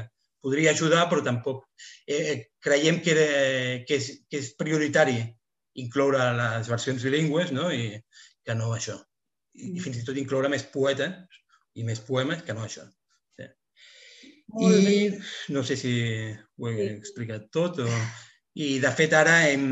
podria 0.46 0.72
ajudar, 0.76 1.06
però 1.10 1.24
tampoc 1.26 1.64
eh, 2.06 2.20
eh, 2.20 2.36
creiem 2.62 3.00
que, 3.02 3.14
era, 3.16 3.26
que, 3.88 3.98
és, 3.98 4.12
que 4.30 4.40
és 4.42 4.52
prioritari 4.58 5.18
incloure 5.82 6.20
les 6.38 6.68
versions 6.70 7.02
bilingües 7.04 7.52
no? 7.56 7.70
i 7.72 7.96
que 8.46 8.54
no 8.54 8.70
això. 8.76 8.96
I, 9.56 9.72
i 9.76 9.82
fins 9.82 10.00
i 10.00 10.04
tot 10.06 10.20
incloure 10.20 10.52
més 10.52 10.66
poetes 10.72 11.42
i 11.76 11.84
més 11.84 12.00
poemes 12.04 12.44
que 12.46 12.54
no 12.56 12.64
això. 12.64 12.86
Sí. 13.36 13.48
I 14.62 15.08
no 15.52 15.64
sé 15.66 15.76
si 15.80 15.92
ho 16.30 16.70
he 16.70 16.88
explicat 16.94 17.50
tot 17.52 17.82
o... 17.84 17.90
I, 18.56 18.78
de 18.80 18.90
fet, 18.96 19.12
ara 19.12 19.34
hem, 19.50 19.66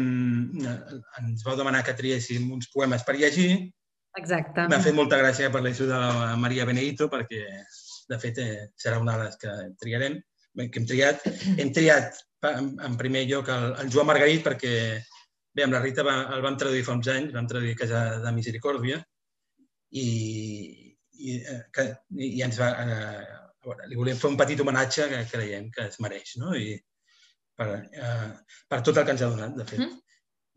ens 0.61 1.45
vau 1.47 1.57
demanar 1.57 1.81
que 1.87 1.95
triéssim 1.97 2.51
uns 2.53 2.69
poemes 2.73 3.05
per 3.07 3.17
llegir. 3.17 3.71
Exacte. 4.21 4.67
M'ha 4.69 4.81
fet 4.85 4.95
molta 4.97 5.19
gràcia 5.23 5.49
per 5.51 5.63
l'ajuda 5.65 5.97
de 6.03 6.19
la 6.19 6.35
Maria 6.43 6.67
Beneito, 6.69 7.09
perquè, 7.13 7.41
de 8.13 8.19
fet, 8.21 8.43
eh, 8.45 8.67
serà 8.77 9.01
una 9.01 9.17
de 9.17 9.25
les 9.25 9.41
que 9.41 9.55
triarem, 9.81 10.21
que 10.61 10.83
hem 10.83 10.89
triat. 10.91 11.25
Hem 11.57 11.73
triat, 11.75 12.21
en 12.45 13.01
primer 13.01 13.25
lloc, 13.31 13.49
el, 13.49 13.71
el 13.81 13.91
Joan 13.95 14.11
Margarit, 14.13 14.45
perquè, 14.45 14.75
bé, 15.57 15.65
amb 15.65 15.79
la 15.79 15.81
Rita 15.81 16.05
va, 16.05 16.19
el 16.37 16.45
vam 16.45 16.61
traduir 16.61 16.85
fa 16.85 16.99
uns 16.99 17.09
anys, 17.09 17.33
vam 17.33 17.49
traduir 17.49 17.79
Casa 17.81 18.05
de 18.21 18.37
Misericòrdia, 18.37 19.01
i, 19.97 20.09
i, 21.25 21.41
eh, 21.41 21.61
que, 21.73 21.89
i 22.21 22.45
ens 22.45 22.61
va... 22.61 22.75
Eh, 22.85 23.41
veure, 23.65 23.87
li 23.89 23.97
volem 23.97 24.19
fer 24.21 24.29
un 24.29 24.37
petit 24.37 24.61
homenatge 24.61 25.09
que 25.09 25.21
creiem 25.31 25.71
que 25.73 25.89
es 25.89 25.97
mereix, 26.05 26.35
no? 26.37 26.53
I, 26.53 26.77
per, 27.59 27.69
eh, 27.93 28.31
per 28.69 28.81
tot 28.87 28.99
el 28.99 29.07
que 29.07 29.15
ens 29.15 29.23
ha 29.25 29.31
donat, 29.33 29.55
de 29.59 29.67
fet. 29.69 29.83
Mm. 29.85 30.01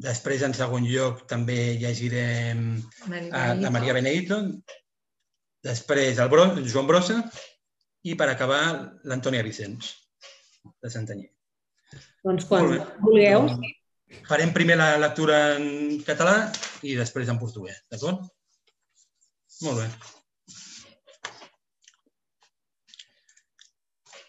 Després, 0.08 0.44
en 0.46 0.54
segon 0.54 0.86
lloc, 0.86 1.24
també 1.30 1.58
llegirem 1.82 2.68
a, 3.32 3.44
a 3.54 3.72
Maria 3.74 3.96
Benedito, 3.98 4.38
després 5.66 6.20
el 6.22 6.30
Bro, 6.30 6.52
Joan 6.70 6.90
Brossa 6.90 7.18
i, 8.06 8.14
per 8.20 8.28
acabar, 8.30 8.62
l'Antònia 9.10 9.46
Vicenç, 9.48 9.90
de 10.84 10.92
Santanyí. 10.94 11.26
Doncs 12.28 12.46
quan 12.50 12.70
vulgueu. 13.02 13.48
Doncs, 13.48 13.74
farem 14.30 14.54
primer 14.56 14.78
la 14.80 14.92
lectura 15.02 15.40
en 15.56 15.98
català 16.08 16.36
i 16.86 16.94
després 17.00 17.34
en 17.34 17.42
portuguès, 17.42 17.82
d'acord? 17.92 18.22
Molt 19.66 19.82
bé. 19.82 19.90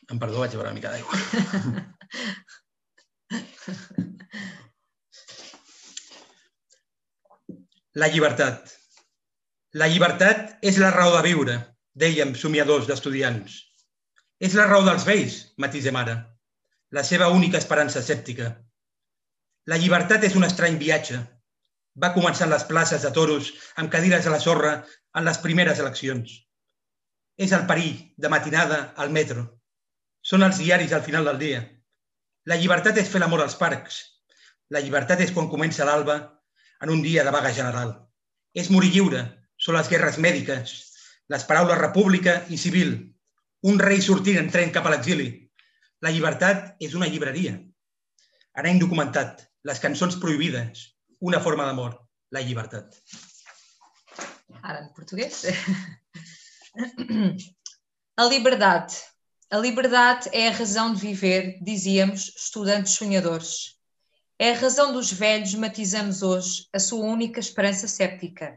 Em 0.08 0.16
perdó, 0.16 0.40
vaig 0.40 0.54
a 0.54 0.62
veure 0.62 0.70
una 0.70 0.78
mica 0.78 0.94
d'aigua. 0.94 1.84
La 7.98 8.08
llibertat. 8.12 8.72
La 9.80 9.88
llibertat 9.90 10.64
és 10.70 10.78
la 10.82 10.90
raó 10.94 11.14
de 11.16 11.22
viure, 11.26 11.56
dèiem 11.98 12.34
somiadors 12.38 12.86
d'estudiants. 12.88 13.56
És 14.38 14.54
la 14.58 14.66
raó 14.68 14.84
dels 14.86 15.06
vells, 15.08 15.38
matís 15.58 15.88
de 15.88 15.92
mare, 15.96 16.14
la 16.94 17.04
seva 17.04 17.28
única 17.34 17.58
esperança 17.58 18.02
escèptica. 18.04 18.52
La 19.66 19.78
llibertat 19.82 20.24
és 20.28 20.36
un 20.38 20.46
estrany 20.46 20.78
viatge. 20.80 21.18
Va 21.98 22.14
començar 22.14 22.46
en 22.46 22.54
les 22.54 22.66
places 22.68 23.02
de 23.02 23.10
toros 23.16 23.50
amb 23.76 23.90
cadires 23.90 24.28
a 24.28 24.34
la 24.36 24.42
sorra 24.44 24.76
en 25.18 25.26
les 25.26 25.42
primeres 25.42 25.82
eleccions. 25.82 26.36
És 27.36 27.56
el 27.56 27.66
perill 27.66 27.98
de 28.16 28.30
matinada 28.30 28.84
al 28.96 29.10
metro. 29.10 29.44
Són 30.22 30.46
els 30.46 30.62
diaris 30.62 30.94
al 30.94 31.04
final 31.10 31.26
del 31.26 31.42
dia 31.42 31.66
la 32.48 32.56
llibertat 32.56 32.96
és 33.00 33.08
fer 33.12 33.20
l'amor 33.20 33.42
als 33.44 33.56
parcs. 33.60 33.96
La 34.72 34.80
llibertat 34.80 35.20
és 35.20 35.32
quan 35.36 35.50
comença 35.52 35.84
l'alba 35.84 36.14
en 36.82 36.90
un 36.90 37.02
dia 37.02 37.24
de 37.24 37.34
vaga 37.34 37.52
general. 37.54 37.94
És 38.54 38.70
morir 38.70 38.90
lliure, 38.94 39.24
són 39.58 39.78
les 39.78 39.90
guerres 39.90 40.18
mèdiques, 40.22 40.74
les 41.28 41.44
paraules 41.44 41.78
república 41.78 42.42
i 42.48 42.58
civil, 42.60 42.94
un 43.68 43.80
rei 43.82 44.00
sortint 44.02 44.38
en 44.40 44.50
tren 44.54 44.72
cap 44.74 44.86
a 44.86 44.92
l'exili. 44.94 45.28
La 46.04 46.12
llibertat 46.14 46.76
és 46.80 46.94
una 46.94 47.08
llibreria. 47.10 47.56
Anar 48.54 48.74
indocumentat, 48.74 49.42
les 49.66 49.82
cançons 49.82 50.16
prohibides, 50.22 50.84
una 51.20 51.40
forma 51.42 51.66
d'amor, 51.66 51.98
la 52.34 52.42
llibertat. 52.44 52.94
Ara 54.62 54.78
en 54.84 54.92
portuguès. 54.94 55.44
A 58.18 58.24
liberdade. 58.26 58.94
A 59.50 59.58
liberdade 59.58 60.28
é 60.32 60.48
a 60.48 60.52
razão 60.52 60.92
de 60.92 61.00
viver, 61.00 61.58
dizíamos, 61.62 62.32
estudantes 62.36 62.94
sonhadores. 62.94 63.77
É 64.40 64.52
a 64.52 64.56
razão 64.56 64.92
dos 64.92 65.12
velhos, 65.12 65.52
matizamos 65.54 66.22
hoje, 66.22 66.68
a 66.72 66.78
sua 66.78 67.04
única 67.04 67.40
esperança 67.40 67.88
séptica. 67.88 68.56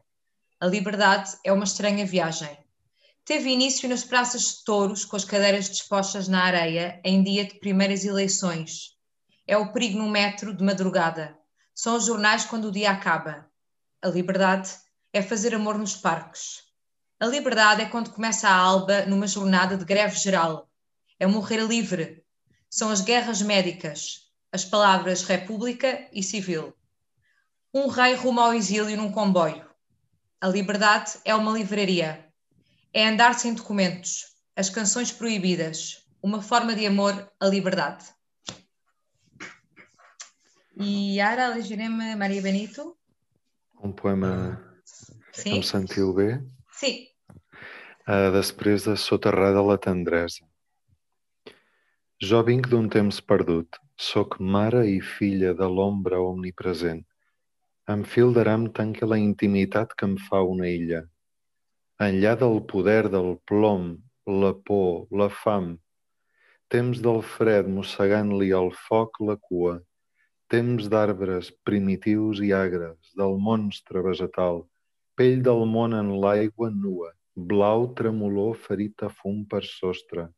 A 0.60 0.68
liberdade 0.68 1.32
é 1.44 1.52
uma 1.52 1.64
estranha 1.64 2.06
viagem. 2.06 2.56
Teve 3.26 3.50
início 3.50 3.90
nas 3.90 4.04
praças 4.04 4.44
de 4.44 4.64
touros, 4.64 5.04
com 5.04 5.16
as 5.16 5.26
cadeiras 5.26 5.68
dispostas 5.68 6.28
na 6.28 6.44
areia, 6.44 7.02
em 7.04 7.24
dia 7.24 7.46
de 7.46 7.56
primeiras 7.56 8.06
eleições. 8.06 8.96
É 9.48 9.58
o 9.58 9.74
perigo 9.74 9.98
no 9.98 10.08
metro 10.08 10.56
de 10.56 10.64
madrugada. 10.64 11.36
São 11.74 11.96
os 11.96 12.06
jornais 12.06 12.46
quando 12.46 12.66
o 12.66 12.72
dia 12.72 12.92
acaba. 12.92 13.50
A 14.04 14.08
liberdade 14.08 14.70
é 15.12 15.24
fazer 15.24 15.56
amor 15.56 15.80
nos 15.80 15.96
parques. 15.96 16.62
A 17.20 17.26
liberdade 17.26 17.82
é 17.82 17.86
quando 17.86 18.12
começa 18.12 18.48
a 18.48 18.56
alba 18.56 19.08
numa 19.08 19.26
jornada 19.26 19.76
de 19.76 19.86
greve 19.86 20.16
geral. 20.16 20.70
É 21.20 21.26
morrer 21.26 21.66
livre. 21.66 22.24
São 22.70 22.92
as 22.92 23.02
guerras 23.02 23.42
médicas, 23.42 24.31
as 24.52 24.66
palavras 24.66 25.24
república 25.24 26.08
e 26.12 26.22
civil. 26.22 26.74
Um 27.74 27.88
rei 27.88 28.16
rumo 28.16 28.42
ao 28.42 28.54
exílio 28.54 28.98
num 28.98 29.12
comboio. 29.12 29.66
A 30.42 30.48
liberdade 30.48 31.14
é 31.24 31.34
uma 31.34 31.52
livraria. 31.52 32.28
É 32.94 33.08
andar 33.08 33.36
sem 33.36 33.54
documentos, 33.54 34.36
as 34.56 34.70
canções 34.70 35.12
proibidas, 35.12 36.06
uma 36.22 36.42
forma 36.42 36.76
de 36.76 36.86
amor 36.86 37.32
à 37.40 37.48
liberdade. 37.48 38.06
E 40.76 41.22
ara 41.22 41.52
elegirem 41.52 41.90
Maria 41.90 42.42
Benito. 42.42 42.98
Um 43.82 43.92
poema 43.92 44.60
Sim? 45.32 45.58
em 45.58 45.62
sentiu 45.64 46.14
bé? 46.14 46.44
Sí. 46.72 47.08
Uh, 48.08 48.32
després 48.34 48.84
de 48.84 48.98
Soterrada 48.98 49.62
la 49.62 49.78
tendresa. 49.78 50.44
Jo 52.22 52.42
vinc 52.44 52.68
d'un 52.70 52.90
temps 52.90 53.22
perdut, 53.22 53.78
soc 54.02 54.40
mare 54.40 54.82
i 54.90 54.98
filla 55.00 55.52
de 55.58 55.68
l'ombra 55.70 56.20
omnipresent. 56.26 57.02
Em 57.94 58.02
fil 58.14 58.32
d'aram 58.34 58.64
tanca 58.80 59.10
la 59.12 59.20
intimitat 59.22 59.94
que 59.98 60.08
em 60.10 60.16
fa 60.30 60.40
una 60.54 60.70
illa. 60.70 61.02
Enllà 62.06 62.34
del 62.42 62.58
poder 62.72 63.04
del 63.14 63.36
plom, 63.52 63.86
la 64.42 64.52
por, 64.70 65.06
la 65.22 65.30
fam, 65.44 65.70
temps 66.74 67.04
del 67.06 67.22
fred 67.36 67.70
mossegant-li 67.78 68.50
al 68.58 68.74
foc 68.88 69.22
la 69.30 69.38
cua, 69.38 69.78
temps 70.50 70.90
d'arbres 70.94 71.54
primitius 71.70 72.42
i 72.48 72.52
agres, 72.58 73.14
del 73.22 73.38
monstre 73.50 74.02
vegetal, 74.10 74.64
pell 75.16 75.42
del 75.46 75.66
món 75.78 75.94
en 75.94 76.16
l'aigua 76.26 76.74
nua, 76.74 77.14
blau 77.54 77.92
tremolor 77.98 78.58
ferit 78.66 79.06
a 79.06 79.14
fum 79.22 79.44
per 79.52 79.62
sostre, 79.68 80.32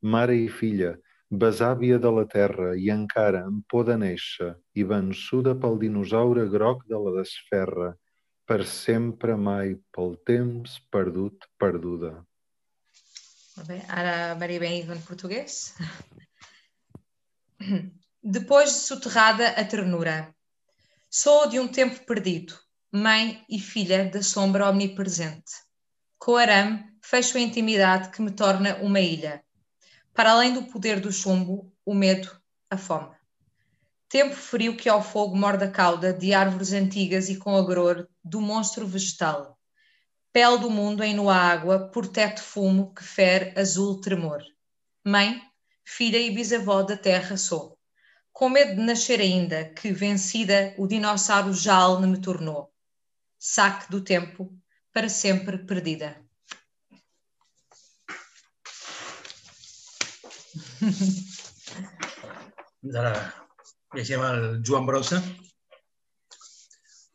mare 0.00 0.40
i 0.40 0.48
filla, 0.48 0.94
besàvia 1.30 1.98
de 1.98 2.10
la 2.10 2.24
terra 2.30 2.74
i 2.76 2.90
encara 2.90 3.44
en 3.48 3.62
por 3.70 3.84
de 3.88 3.96
néixer 4.00 4.54
i 4.74 4.84
vençuda 4.84 5.54
pel 5.60 5.78
dinosaure 5.78 6.46
groc 6.52 6.84
de 6.90 7.00
la 7.06 7.14
desferra, 7.20 7.94
per 8.46 8.64
sempre 8.68 9.36
mai 9.36 9.74
pel 9.94 10.16
temps 10.26 10.78
perdut 10.92 11.48
perduda. 11.58 12.12
Molt 13.56 13.68
bé, 13.68 13.80
ara 13.88 14.34
Maria 14.34 14.60
Benito 14.60 14.92
en 14.92 15.00
portuguès. 15.06 15.74
Depois 18.22 18.72
de 18.72 18.78
soterrada 18.78 19.48
a 19.50 19.64
ternura. 19.64 20.34
Sou 21.10 21.48
de 21.48 21.60
um 21.60 21.68
tempo 21.68 22.04
perdido, 22.04 22.54
mãe 22.90 23.44
e 23.48 23.58
filha 23.60 24.10
da 24.10 24.22
sombra 24.22 24.68
omnipresente. 24.68 25.62
Com 26.18 26.36
arame, 26.36 26.84
fecho 27.02 27.38
a 27.38 27.40
intimidade 27.40 28.10
que 28.10 28.22
me 28.22 28.32
torna 28.32 28.76
uma 28.76 29.00
ilha. 29.00 29.43
Para 30.14 30.32
além 30.32 30.54
do 30.54 30.62
poder 30.62 31.00
do 31.00 31.12
chumbo, 31.12 31.70
o 31.84 31.92
medo, 31.92 32.30
a 32.70 32.78
fome. 32.78 33.14
Tempo 34.08 34.34
frio 34.34 34.76
que 34.76 34.88
ao 34.88 35.02
fogo 35.02 35.36
morde 35.36 35.64
a 35.64 35.70
cauda 35.70 36.12
de 36.12 36.32
árvores 36.32 36.72
antigas 36.72 37.28
e 37.28 37.36
com 37.36 37.56
agror 37.56 38.08
do 38.22 38.40
monstro 38.40 38.86
vegetal. 38.86 39.58
Pele 40.32 40.58
do 40.58 40.70
mundo 40.70 41.02
em 41.02 41.14
nua 41.14 41.36
água, 41.36 41.90
por 41.90 42.06
teto 42.06 42.42
fumo 42.42 42.94
que 42.94 43.04
fere 43.04 43.52
azul 43.58 44.00
tremor. 44.00 44.42
Mãe, 45.04 45.42
filha 45.84 46.18
e 46.18 46.30
bisavó 46.30 46.82
da 46.82 46.96
terra 46.96 47.36
sou 47.36 47.74
com 48.34 48.48
medo 48.48 48.74
de 48.74 48.82
nascer 48.82 49.20
ainda, 49.20 49.66
que, 49.66 49.92
vencida, 49.92 50.74
o 50.76 50.88
dinossauro 50.88 51.52
jalne 51.52 52.08
me 52.08 52.20
tornou. 52.20 52.68
Saque 53.38 53.88
do 53.88 54.00
tempo, 54.00 54.52
para 54.92 55.08
sempre 55.08 55.56
perdida. 55.56 56.23
Ara 63.00 63.14
llegim 63.94 64.22
el 64.26 64.62
Joan 64.66 64.86
Brossa, 64.86 65.22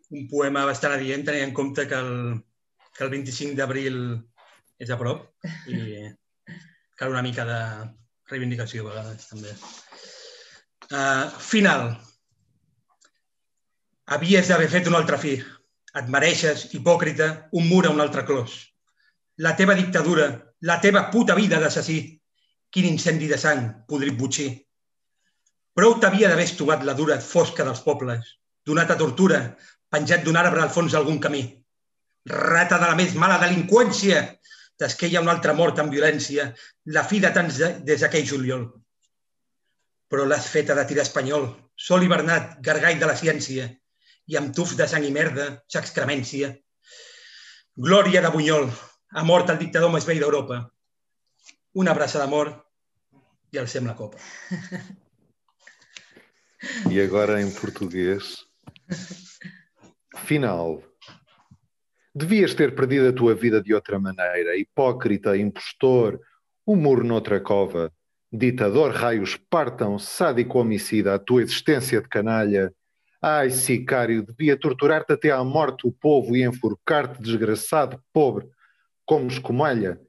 un 0.09 0.27
poema 0.31 0.65
bastant 0.65 0.95
adient, 0.95 1.25
tenint 1.27 1.49
en 1.49 1.53
compte 1.53 1.87
que 1.87 1.97
el, 1.99 2.41
que 2.97 3.03
el 3.05 3.11
25 3.13 3.55
d'abril 3.57 3.99
és 4.79 4.89
a 4.89 4.97
prop 4.97 5.27
i 5.69 6.09
cal 6.99 7.13
una 7.13 7.23
mica 7.23 7.45
de 7.47 7.59
reivindicació 8.31 8.85
a 8.85 8.89
vegades 8.89 9.29
també. 9.29 9.53
Uh, 10.89 11.29
final. 11.37 11.91
Havies 14.09 14.49
d'haver 14.49 14.69
fet 14.73 14.89
un 14.89 14.97
altre 14.97 15.19
fi. 15.21 15.37
Et 15.99 16.09
mereixes, 16.13 16.67
hipòcrita, 16.77 17.49
un 17.57 17.67
mur 17.69 17.85
a 17.85 17.93
un 17.93 18.01
altre 18.01 18.25
clos. 18.25 18.57
La 19.45 19.55
teva 19.57 19.77
dictadura, 19.77 20.29
la 20.61 20.79
teva 20.81 21.09
puta 21.13 21.35
vida 21.37 21.59
d'assassí. 21.61 22.18
Quin 22.73 22.87
incendi 22.89 23.29
de 23.29 23.37
sang, 23.41 23.63
podrit 23.89 24.17
butxí. 24.17 24.49
Prou 25.75 25.95
t'havia 26.01 26.29
d'haver 26.29 26.47
estovat 26.49 26.83
la 26.85 26.97
dura 26.97 27.19
fosca 27.23 27.65
dels 27.65 27.81
pobles, 27.85 28.35
donat 28.65 28.91
a 28.91 28.97
tortura, 28.99 29.39
penjat 29.89 30.25
d'un 30.25 30.37
arbre 30.37 30.61
al 30.63 30.73
fons 30.73 30.93
d'algun 30.93 31.21
camí. 31.23 31.45
Rata 32.29 32.77
de 32.81 32.91
la 32.91 32.97
més 32.99 33.15
mala 33.15 33.39
delinqüència, 33.41 34.25
t'esqueia 34.77 35.23
una 35.23 35.33
altra 35.37 35.55
mort 35.55 35.79
amb 35.79 35.95
violència, 35.95 36.51
la 36.97 37.07
fi 37.07 37.23
de 37.23 37.33
tants 37.33 37.57
de, 37.63 37.73
des 37.87 38.05
d'aquell 38.05 38.27
juliol 38.33 38.69
però 40.09 40.25
l'has 40.25 40.49
feta 40.49 40.75
de 40.75 40.85
tir 40.89 40.97
espanyol, 41.03 41.45
sol 41.77 42.03
hivernat, 42.03 42.57
gargall 42.65 42.97
de 42.99 43.07
la 43.07 43.15
ciència, 43.17 43.67
i 44.29 44.37
amb 44.39 44.51
tuf 44.57 44.73
de 44.77 44.87
sang 44.89 45.05
i 45.05 45.13
merda, 45.13 45.45
s'excremència. 45.69 46.49
Glòria 47.87 48.23
de 48.25 48.31
Bunyol, 48.33 48.65
ha 49.15 49.23
mort 49.25 49.53
el 49.53 49.61
dictador 49.61 49.93
més 49.93 50.07
vell 50.09 50.21
d'Europa. 50.23 50.63
Una 51.75 51.91
abraça 51.91 52.19
d'amor 52.19 52.65
i 53.53 53.57
alcem 53.57 53.85
la 53.85 53.93
copa. 53.93 54.17
E 56.91 56.99
agora 56.99 57.41
em 57.41 57.49
português. 57.49 58.45
Final. 60.25 60.83
Devias 62.13 62.53
ter 62.53 62.75
perdido 62.75 63.07
a 63.07 63.13
tua 63.13 63.33
vida 63.33 63.61
de 63.61 63.73
outra 63.73 63.97
maneira, 63.97 64.57
hipócrita, 64.57 65.37
impostor, 65.37 66.19
um 66.67 66.75
muro 66.75 67.05
noutra 67.05 67.39
cova, 67.39 67.93
Ditador, 68.31 68.91
raios 68.91 69.35
partam, 69.49 69.97
sádico 69.97 70.59
homicida, 70.59 71.15
a 71.15 71.19
tua 71.19 71.41
existência 71.41 71.99
de 71.99 72.07
canalha. 72.07 72.71
Ai, 73.19 73.49
sicário, 73.49 74.23
devia 74.23 74.55
torturar-te 74.55 75.11
até 75.11 75.31
à 75.31 75.43
morte 75.43 75.87
o 75.87 75.91
povo 75.91 76.37
e 76.37 76.43
enforcar-te, 76.43 77.19
desgraçado, 77.19 77.99
pobre, 78.13 78.47
como 79.03 79.27
escumalha. 79.27 79.99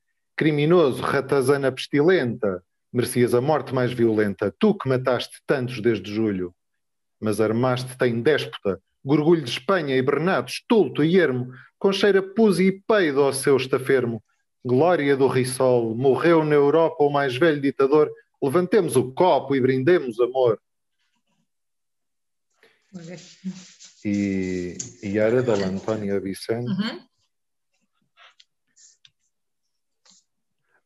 Criminoso, 0.40 1.02
ratazana 1.02 1.70
pestilenta, 1.70 2.64
merecias 2.90 3.34
a 3.34 3.42
morte 3.42 3.74
mais 3.74 3.92
violenta, 3.92 4.50
tu 4.58 4.72
que 4.72 4.88
mataste 4.88 5.38
tantos 5.46 5.82
desde 5.82 6.10
julho. 6.10 6.54
Mas 7.20 7.42
armaste-te 7.42 8.06
em 8.06 8.22
déspota, 8.22 8.80
gorgulho 9.04 9.42
de 9.42 9.50
Espanha 9.50 9.94
e 9.94 10.00
Bernardo, 10.00 10.48
estulto 10.48 11.04
e 11.04 11.18
ermo, 11.18 11.52
com 11.78 11.92
cheira 11.92 12.22
pus 12.22 12.58
e 12.58 12.72
peido 12.72 13.20
ao 13.20 13.34
seu 13.34 13.54
estafermo, 13.58 14.24
Glória 14.64 15.14
do 15.14 15.26
Rissol, 15.26 15.94
morreu 15.94 16.42
na 16.42 16.54
Europa 16.54 17.04
o 17.04 17.10
mais 17.10 17.36
velho 17.36 17.60
ditador. 17.60 18.10
Levantemos 18.42 18.96
o 18.96 19.12
copo 19.12 19.54
e 19.54 19.60
brindemos 19.60 20.18
amor. 20.20 20.58
E, 24.02 24.78
e 25.02 25.18
era 25.18 25.42
da 25.42 25.52
Antônia 25.52 26.18
Vicente. 26.18 26.66
Uhum. 26.66 27.09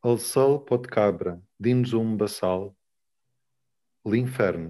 Al 0.05 0.19
sol 0.21 0.59
pot 0.69 0.83
cabra, 0.85 1.31
dins 1.57 1.91
um 1.97 2.11
bassal. 2.15 2.67
L'infern 4.05 4.67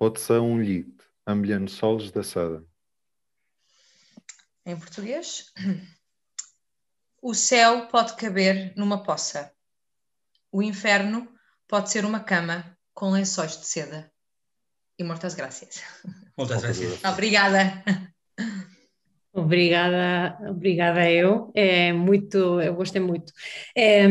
pode 0.00 0.22
ser 0.22 0.38
um 0.40 0.62
llit 0.62 1.04
amb 1.28 1.44
llençols 1.44 2.06
de 2.14 2.22
seda. 2.24 2.62
Em 4.64 4.78
português? 4.78 5.52
O 7.20 7.34
céu 7.34 7.86
pode 7.88 8.16
caber 8.16 8.72
numa 8.78 9.02
poça. 9.02 9.52
O 10.50 10.62
inferno 10.62 11.28
pode 11.66 11.90
ser 11.90 12.06
uma 12.06 12.20
cama 12.20 12.78
com 12.94 13.10
lençóis 13.10 13.58
de 13.58 13.66
seda. 13.66 14.10
E 14.98 15.04
muitas 15.04 15.34
graças. 15.34 15.82
Muitas 16.38 16.62
graças. 16.62 17.04
Obrigada. 17.04 17.84
Obrigada, 19.48 20.36
obrigada 20.46 21.10
eu. 21.10 21.50
É 21.54 21.90
muito, 21.90 22.60
eu 22.60 22.74
gostei 22.74 23.00
muito. 23.00 23.32
É, 23.74 24.06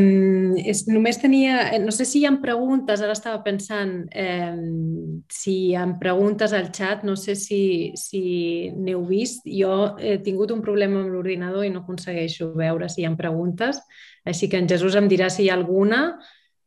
només 0.88 1.18
tenia, 1.18 1.78
no 1.78 1.92
sé 1.92 2.06
si 2.10 2.24
hi 2.24 2.26
ha 2.26 2.32
preguntes, 2.42 3.04
ara 3.06 3.14
estava 3.14 3.44
pensant 3.46 4.10
eh, 4.18 4.58
si 5.30 5.54
hi 5.68 5.76
ha 5.78 5.86
preguntes 6.02 6.56
al 6.58 6.72
xat, 6.74 7.06
no 7.06 7.14
sé 7.16 7.36
si, 7.38 7.94
si 7.94 8.72
n'heu 8.74 9.04
vist. 9.06 9.46
Jo 9.46 9.94
he 10.02 10.18
tingut 10.26 10.56
un 10.56 10.64
problema 10.66 11.04
amb 11.04 11.14
l'ordinador 11.14 11.68
i 11.68 11.70
no 11.70 11.84
aconsegueixo 11.86 12.56
veure 12.58 12.90
si 12.90 13.04
hi 13.04 13.06
ha 13.06 13.14
preguntes, 13.20 13.78
així 14.26 14.50
que 14.50 14.58
en 14.58 14.66
Jesús 14.74 14.98
em 14.98 15.06
dirà 15.06 15.30
si 15.30 15.46
hi 15.46 15.52
ha 15.52 15.60
alguna. 15.60 16.02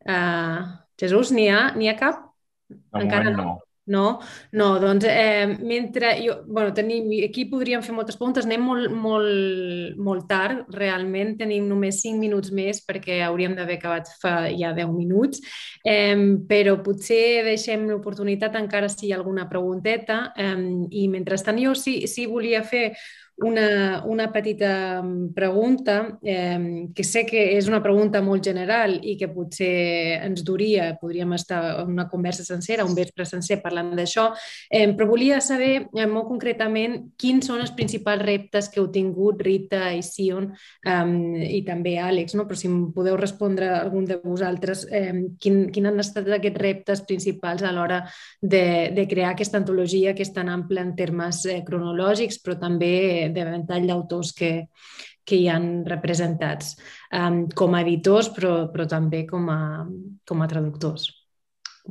Uh, 0.06 0.62
Jesús, 0.94 1.35
n'hi 1.35 1.50
ha, 1.50 1.72
ha 1.74 1.98
cap? 1.98 2.22
De 2.70 3.02
Encara 3.02 3.35
no. 3.35 3.42
no. 3.42 3.59
No, 3.90 4.20
no 4.53 4.68
doncs 4.83 5.07
eh, 5.09 5.57
mentre... 5.59 6.12
Jo, 6.22 6.37
bueno, 6.46 6.72
tenim, 6.74 7.09
aquí 7.26 7.46
podríem 7.50 7.83
fer 7.83 7.94
moltes 7.96 8.18
preguntes, 8.18 8.46
anem 8.46 8.62
molt, 8.62 8.92
molt, 8.94 9.96
molt 9.98 10.29
tard, 10.31 10.68
realment. 10.76 11.35
Tenim 11.40 11.66
només 11.68 11.98
5 12.05 12.20
minuts 12.22 12.53
més 12.55 12.83
perquè 12.87 13.20
hauríem 13.26 13.57
d'haver 13.59 13.81
acabat 13.81 14.12
fa 14.22 14.35
ja 14.55 14.70
10 14.76 14.94
minuts, 14.94 15.42
eh, 15.83 16.14
però 16.50 16.76
potser 16.85 17.42
deixem 17.48 17.88
l'oportunitat 17.90 18.59
encara 18.61 18.90
si 18.92 19.09
hi 19.09 19.14
ha 19.14 19.18
alguna 19.18 19.48
pregunteta. 19.50 20.22
Eh, 20.38 20.55
i 21.03 21.09
mentrestant 21.11 21.59
jo 21.59 21.74
sí, 21.74 22.03
sí 22.11 22.29
volia 22.31 22.62
fer 22.62 22.92
una, 23.42 24.03
una 24.05 24.31
petita 24.33 25.03
mm, 25.03 25.33
pregunta, 25.33 26.18
eh, 26.22 26.88
que 26.94 27.05
sé 27.05 27.24
que 27.26 27.57
és 27.57 27.68
una 27.68 27.83
pregunta 27.83 28.20
molt 28.22 28.44
general 28.44 28.98
i 29.00 29.16
que 29.16 29.31
potser 29.33 30.20
ens 30.26 30.44
duria, 30.44 30.90
podríem 31.00 31.33
estar 31.37 31.61
en 31.81 31.94
una 31.94 32.09
conversa 32.11 32.44
sencera, 32.44 32.85
un 32.85 32.94
vespre 32.94 33.24
sencer 33.24 33.61
parlant 33.62 33.94
d'això, 33.96 34.31
eh, 34.70 34.90
però 34.96 35.09
volia 35.09 35.40
saber 35.40 35.87
eh, 35.88 36.07
molt 36.07 36.29
concretament 36.29 36.98
quins 37.20 37.48
són 37.48 37.62
els 37.64 37.72
principals 37.76 38.24
reptes 38.26 38.68
que 38.68 38.81
heu 38.81 38.90
tingut 38.92 39.40
Rita 39.42 39.90
i 39.96 40.03
Sion 40.05 40.50
eh, 40.50 41.48
i 41.48 41.62
també 41.66 41.96
Àlex, 42.00 42.37
no? 42.37 42.46
però 42.48 42.59
si 42.59 42.68
em 42.68 42.90
podeu 42.92 43.16
respondre 43.16 43.70
algun 43.72 44.05
de 44.05 44.20
vosaltres, 44.20 44.85
eh, 44.90 45.14
quin, 45.40 45.62
quin 45.72 45.88
han 45.88 46.00
estat 46.03 46.29
aquests 46.29 46.61
reptes 46.61 47.05
principals 47.09 47.64
a 47.64 47.72
l'hora 47.72 48.03
de, 48.40 48.92
de 48.94 49.09
crear 49.09 49.33
aquesta 49.33 49.61
antologia 49.61 50.14
que 50.14 50.26
és 50.26 50.35
tan 50.35 50.53
ampla 50.53 50.85
en 50.85 50.94
termes 50.98 51.44
eh, 51.48 51.61
cronològics, 51.64 52.40
però 52.44 52.59
també 52.61 53.30
de 53.37 53.47
ventall 53.47 53.87
d'autors 53.88 54.33
que, 54.37 54.53
que 55.25 55.38
hi 55.38 55.49
han 55.53 55.71
representats 55.87 56.75
um, 57.14 57.45
com 57.57 57.75
a 57.75 57.83
editors, 57.85 58.31
però, 58.35 58.55
però 58.73 58.87
també 58.90 59.25
com 59.29 59.49
a, 59.53 59.61
com 60.29 60.43
a 60.43 60.49
traductors. 60.51 61.09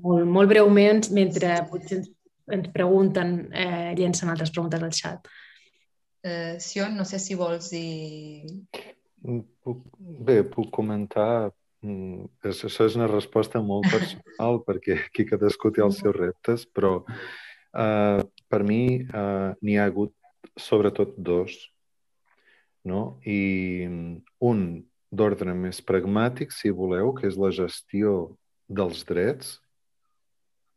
Molt, 0.03 0.27
molt 0.29 0.51
breument, 0.51 1.03
mentre 1.15 1.55
potser 1.69 2.01
ens, 2.01 2.09
ens 2.55 2.71
pregunten, 2.73 3.37
eh, 3.53 3.93
llencen 3.97 4.31
altres 4.31 4.51
preguntes 4.53 4.83
al 4.83 4.95
xat. 4.95 5.29
Uh, 6.19 6.59
Sion, 6.59 6.97
no 6.99 7.05
sé 7.07 7.19
si 7.23 7.37
vols 7.39 7.71
dir... 7.71 8.43
Puc, 9.19 9.83
bé, 9.99 10.41
puc 10.47 10.69
comentar 10.71 11.51
mm, 11.83 12.27
això 12.47 12.85
és 12.85 12.95
una 12.95 13.07
resposta 13.11 13.59
molt 13.63 13.87
personal 13.91 14.59
perquè 14.67 14.97
aquí 15.05 15.25
cadascú 15.27 15.71
té 15.75 15.83
els 15.83 15.99
seus 15.99 16.15
reptes, 16.15 16.65
però 16.67 16.99
uh, 17.03 18.19
per 18.51 18.61
mi 18.67 18.83
uh, 19.03 19.55
n'hi 19.63 19.79
ha 19.79 19.87
hagut 19.87 20.13
sobretot 20.59 21.15
dos, 21.17 21.55
no? 22.85 23.19
i 23.25 23.87
un 24.39 24.63
d'ordre 25.09 25.55
més 25.57 25.81
pragmàtic, 25.81 26.53
si 26.53 26.71
voleu, 26.71 27.13
que 27.17 27.27
és 27.29 27.37
la 27.39 27.51
gestió 27.55 28.35
dels 28.69 29.03
drets. 29.09 29.57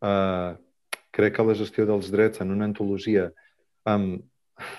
Uh, 0.02 0.56
crec 1.14 1.36
que 1.36 1.46
la 1.46 1.56
gestió 1.58 1.86
dels 1.86 2.08
drets 2.10 2.40
en 2.42 2.50
una 2.54 2.66
antologia 2.66 3.28
amb 3.86 4.24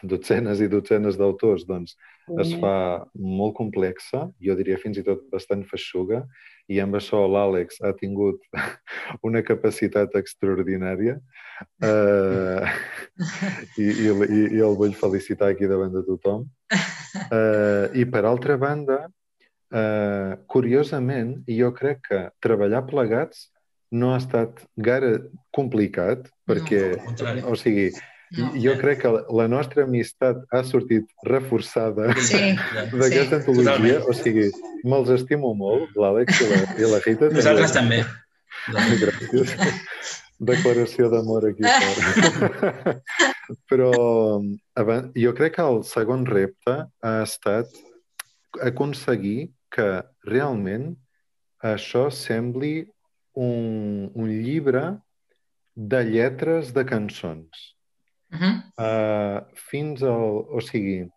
dotzenes 0.03 0.61
i 0.61 0.69
dotzenes 0.71 1.17
d'autors, 1.19 1.65
doncs 1.67 1.95
es 2.39 2.53
fa 2.61 3.03
molt 3.13 3.55
complexa, 3.57 4.27
jo 4.39 4.55
diria 4.55 4.77
fins 4.79 4.99
i 4.99 5.03
tot 5.05 5.25
bastant 5.31 5.63
feixuga, 5.67 6.23
i 6.71 6.79
amb 6.79 6.95
això 6.95 7.23
l'Àlex 7.27 7.81
ha 7.83 7.91
tingut 7.97 8.43
una 9.27 9.41
capacitat 9.43 10.15
extraordinària 10.19 11.17
eh, 11.83 12.69
i, 13.77 13.87
i, 13.87 14.07
i, 14.07 14.43
i 14.59 14.63
el 14.63 14.77
vull 14.79 14.95
felicitar 14.95 15.51
aquí 15.51 15.67
davant 15.69 15.91
de 15.95 16.05
tothom. 16.07 16.47
Eh, 17.13 17.85
I 17.99 18.05
per 18.09 18.23
altra 18.29 18.55
banda, 18.61 19.03
eh, 19.73 20.37
curiosament, 20.47 21.41
jo 21.49 21.73
crec 21.75 22.05
que 22.07 22.23
treballar 22.43 22.85
plegats 22.87 23.49
no 23.93 24.13
ha 24.13 24.21
estat 24.21 24.63
gaire 24.81 25.17
complicat 25.53 26.25
perquè, 26.49 26.95
no, 26.97 27.51
o 27.51 27.59
sigui, 27.59 27.91
no. 28.37 28.49
Jo 28.63 28.73
crec 28.81 29.03
que 29.03 29.11
la 29.37 29.47
nostra 29.51 29.85
amistat 29.87 30.41
ha 30.53 30.63
sortit 30.65 31.09
reforçada 31.27 32.11
sí, 32.17 32.39
d'aquesta 32.93 33.39
sí. 33.39 33.39
antologia. 33.39 33.69
Totalment. 33.69 34.09
O 34.09 34.17
sigui, 34.17 34.49
me'ls 34.89 35.13
estimo 35.13 35.53
molt, 35.57 35.93
l'Àlex 35.99 36.41
i, 36.41 36.49
la, 36.51 36.59
i 36.79 36.91
la 36.95 37.01
Rita. 37.05 37.31
Nosaltres 37.33 37.75
també. 37.75 38.03
Gràcies. 38.69 39.55
Declaració 40.43 41.09
d'amor 41.13 41.49
aquí. 41.51 41.63
Però 43.69 43.91
jo 45.15 45.33
crec 45.37 45.57
que 45.57 45.67
el 45.67 45.83
segon 45.87 46.25
repte 46.27 46.77
ha 47.03 47.13
estat 47.23 47.69
aconseguir 48.61 49.51
que 49.73 49.87
realment 50.27 50.93
això 51.63 52.09
sembli 52.13 52.83
un, 53.33 54.09
un 54.13 54.29
llibre 54.29 54.83
de 55.75 56.03
lletres 56.05 56.73
de 56.73 56.83
cançons. 56.85 57.72
Uh 58.33 58.39
-huh. 58.39 58.55
uh, 58.81 59.39
fins 59.53 60.03
al... 60.03 60.45
O 60.49 60.61
sigui, 60.61 61.09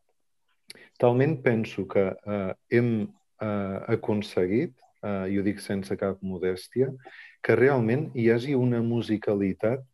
talment 0.99 1.43
penso 1.43 1.87
que 1.89 2.05
uh, 2.27 2.53
hem 2.69 3.09
uh, 3.41 3.79
aconseguit, 3.89 4.75
uh, 5.03 5.27
i 5.29 5.39
ho 5.39 5.43
dic 5.43 5.61
sense 5.61 5.97
cap 5.97 6.21
modèstia, 6.21 6.93
que 7.43 7.57
realment 7.57 8.11
hi 8.15 8.31
hagi 8.31 8.55
una 8.55 8.83
musicalitat 8.83 9.85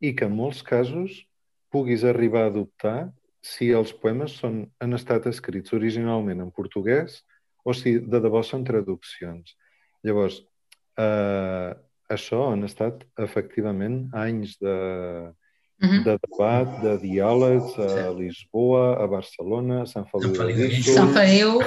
i 0.00 0.14
que 0.14 0.24
en 0.24 0.36
molts 0.36 0.62
casos 0.62 1.26
puguis 1.70 2.04
arribar 2.04 2.44
a 2.44 2.52
adoptar 2.52 3.12
si 3.42 3.70
els 3.72 3.92
poemes 3.96 4.36
són, 4.40 4.62
han 4.80 4.96
estat 4.96 5.26
escrits 5.30 5.72
originalment 5.76 6.42
en 6.44 6.50
portuguès 6.52 7.22
o 7.64 7.74
si 7.76 7.96
de 7.98 8.20
debò 8.20 8.42
són 8.44 8.64
traduccions. 8.68 9.56
Llavors, 10.04 10.40
eh, 11.00 11.72
això 12.10 12.50
han 12.52 12.64
estat 12.68 13.04
efectivament 13.20 14.02
anys 14.16 14.58
de, 14.60 14.76
-huh. 15.80 16.02
de 16.04 16.14
debat, 16.20 16.68
de 16.82 16.94
diàlegs 17.00 17.76
a 17.78 17.88
sí. 17.88 18.04
Lisboa, 18.18 18.84
a 19.02 19.06
Barcelona, 19.06 19.82
a 19.82 19.86
Sant 19.86 20.06
Feliu 20.10 20.32
de 20.36 20.52
Guíxols, 20.56 20.96
Sant 20.96 21.12
Feliu. 21.14 21.60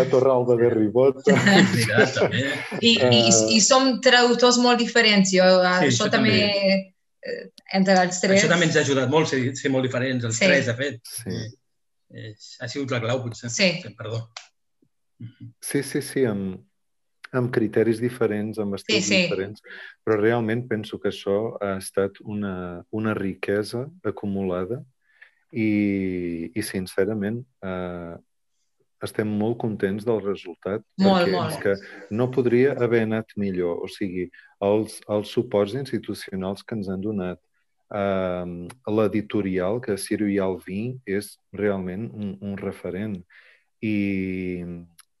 a 0.00 0.04
Torralba 0.12 0.56
de 0.60 0.68
Ribot. 0.74 1.22
Mira, 1.26 2.06
també. 2.12 2.44
I, 2.80 2.92
uh... 3.00 3.10
i, 3.10 3.22
I 3.56 3.60
som 3.64 4.00
traductors 4.04 4.58
molt 4.58 4.78
diferents. 4.78 5.32
Jo, 5.32 5.48
sí, 5.64 5.88
això 5.88 6.10
també, 6.12 6.36
també 6.44 6.92
eh, 7.24 7.44
entre 7.72 7.98
els 8.04 8.20
tres... 8.20 8.42
Això 8.42 8.52
també 8.52 8.68
ens 8.68 8.76
ha 8.76 8.84
ajudat 8.84 9.08
molt, 9.10 9.30
ser, 9.32 9.40
ser 9.56 9.72
molt 9.72 9.88
diferents, 9.88 10.24
els 10.24 10.36
sí. 10.38 10.44
tres, 10.44 10.68
de 10.68 10.76
fet. 10.78 11.00
Sí. 11.22 11.40
És, 12.14 12.54
ha 12.60 12.68
sigut 12.68 12.92
la 12.94 13.00
clau, 13.02 13.24
potser. 13.24 13.50
Sí. 13.50 13.70
Perdó. 13.98 14.26
Sí, 15.64 15.82
sí, 15.82 16.02
sí, 16.04 16.24
amb, 16.28 16.60
amb 17.34 17.52
criteris 17.54 18.00
diferents, 18.02 18.58
amb 18.62 18.76
estils 18.78 19.06
sí, 19.06 19.10
sí. 19.10 19.22
diferents, 19.24 19.62
però 20.04 20.18
realment 20.20 20.64
penso 20.70 20.98
que 21.02 21.10
això 21.12 21.56
ha 21.62 21.74
estat 21.80 22.20
una, 22.22 22.84
una 22.94 23.14
riquesa 23.18 23.84
acumulada 24.06 24.80
i, 25.50 26.50
i 26.54 26.62
sincerament 26.66 27.42
eh, 27.64 28.14
estem 29.04 29.28
molt 29.28 29.58
contents 29.60 30.06
del 30.06 30.20
resultat 30.24 30.84
molt, 31.02 31.26
perquè 31.26 31.32
molt. 31.34 31.52
és 31.52 31.58
que 31.62 32.14
no 32.16 32.30
podria 32.32 32.74
haver 32.86 33.04
anat 33.04 33.34
millor, 33.40 33.82
o 33.84 33.90
sigui, 33.90 34.28
els, 34.64 35.00
els 35.12 35.32
suports 35.34 35.76
institucionals 35.78 36.64
que 36.64 36.78
ens 36.78 36.88
han 36.92 37.02
donat, 37.04 37.40
eh, 37.94 38.68
l'editorial, 38.98 39.82
que 39.84 39.98
Ciro 40.00 40.28
i 40.30 40.40
Alvin 40.42 40.96
és 41.06 41.34
realment 41.52 42.08
un, 42.12 42.36
un 42.40 42.56
referent 42.60 43.18
i, 43.84 43.96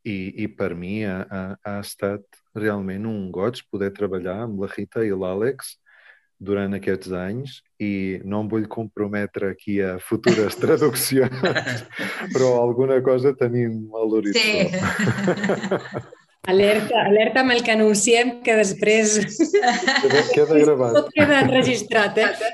i, 0.04 0.44
i 0.44 0.48
per 0.48 0.74
mi 0.76 0.98
ha, 1.08 1.22
ha, 1.30 1.44
ha 1.64 1.78
estat 1.80 2.24
realment 2.54 3.08
un 3.08 3.30
goig 3.34 3.62
poder 3.72 3.90
treballar 3.96 4.42
amb 4.44 4.60
la 4.62 4.68
Rita 4.72 5.04
i 5.04 5.12
l'Àlex 5.12 5.78
durant 6.44 6.76
aquests 6.76 7.12
anys 7.16 7.60
i 7.80 8.20
no 8.24 8.42
em 8.44 8.50
vull 8.50 8.66
comprometre 8.70 9.52
aquí 9.54 9.78
a 9.80 9.94
futures 10.02 10.58
traduccions, 10.62 11.86
però 12.34 12.50
alguna 12.60 13.00
cosa 13.06 13.32
tenim 13.38 13.86
a 13.94 14.04
l'horitzó. 14.04 14.44
Sí. 14.44 16.04
Alerta, 16.46 17.06
alerta 17.06 17.40
amb 17.40 17.54
el 17.54 17.62
que 17.64 17.72
anunciem, 17.72 18.34
que 18.44 18.56
després... 18.58 19.16
Queda, 20.04 20.22
queda 20.34 20.58
gravat. 20.60 20.98
Tot 20.98 21.08
queda 21.14 21.38
enregistrat, 21.40 22.18
eh? 22.20 22.50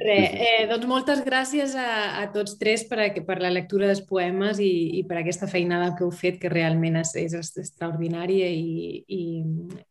Re, 0.00 0.16
eh, 0.46 0.62
doncs 0.70 0.86
moltes 0.88 1.20
gràcies 1.26 1.74
a, 1.76 2.22
a 2.22 2.24
tots 2.32 2.56
tres 2.60 2.86
per, 2.88 3.00
a, 3.02 3.08
per 3.26 3.36
la 3.42 3.50
lectura 3.52 3.90
dels 3.90 4.00
poemes 4.08 4.60
i, 4.62 4.70
i 5.00 5.02
per 5.08 5.18
aquesta 5.20 5.48
feinada 5.50 5.92
que 5.98 6.06
heu 6.06 6.14
fet, 6.14 6.38
que 6.40 6.52
realment 6.52 6.96
és, 7.02 7.12
és 7.26 7.36
extraordinària 7.36 8.48
i, 8.48 9.02
i, 9.04 9.22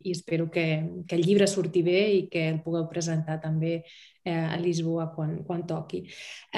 i 0.06 0.16
espero 0.16 0.50
que, 0.50 0.66
que 1.06 1.20
el 1.20 1.26
llibre 1.28 1.50
surti 1.52 1.86
bé 1.86 2.02
i 2.16 2.22
que 2.32 2.48
el 2.54 2.62
pugueu 2.66 2.88
presentar 2.90 3.38
també 3.44 3.82
eh, 4.26 4.34
a 4.34 4.58
Lisboa 4.58 5.12
quan, 5.14 5.38
quan 5.46 5.66
toqui. 5.70 6.02
Eh, 6.06 6.52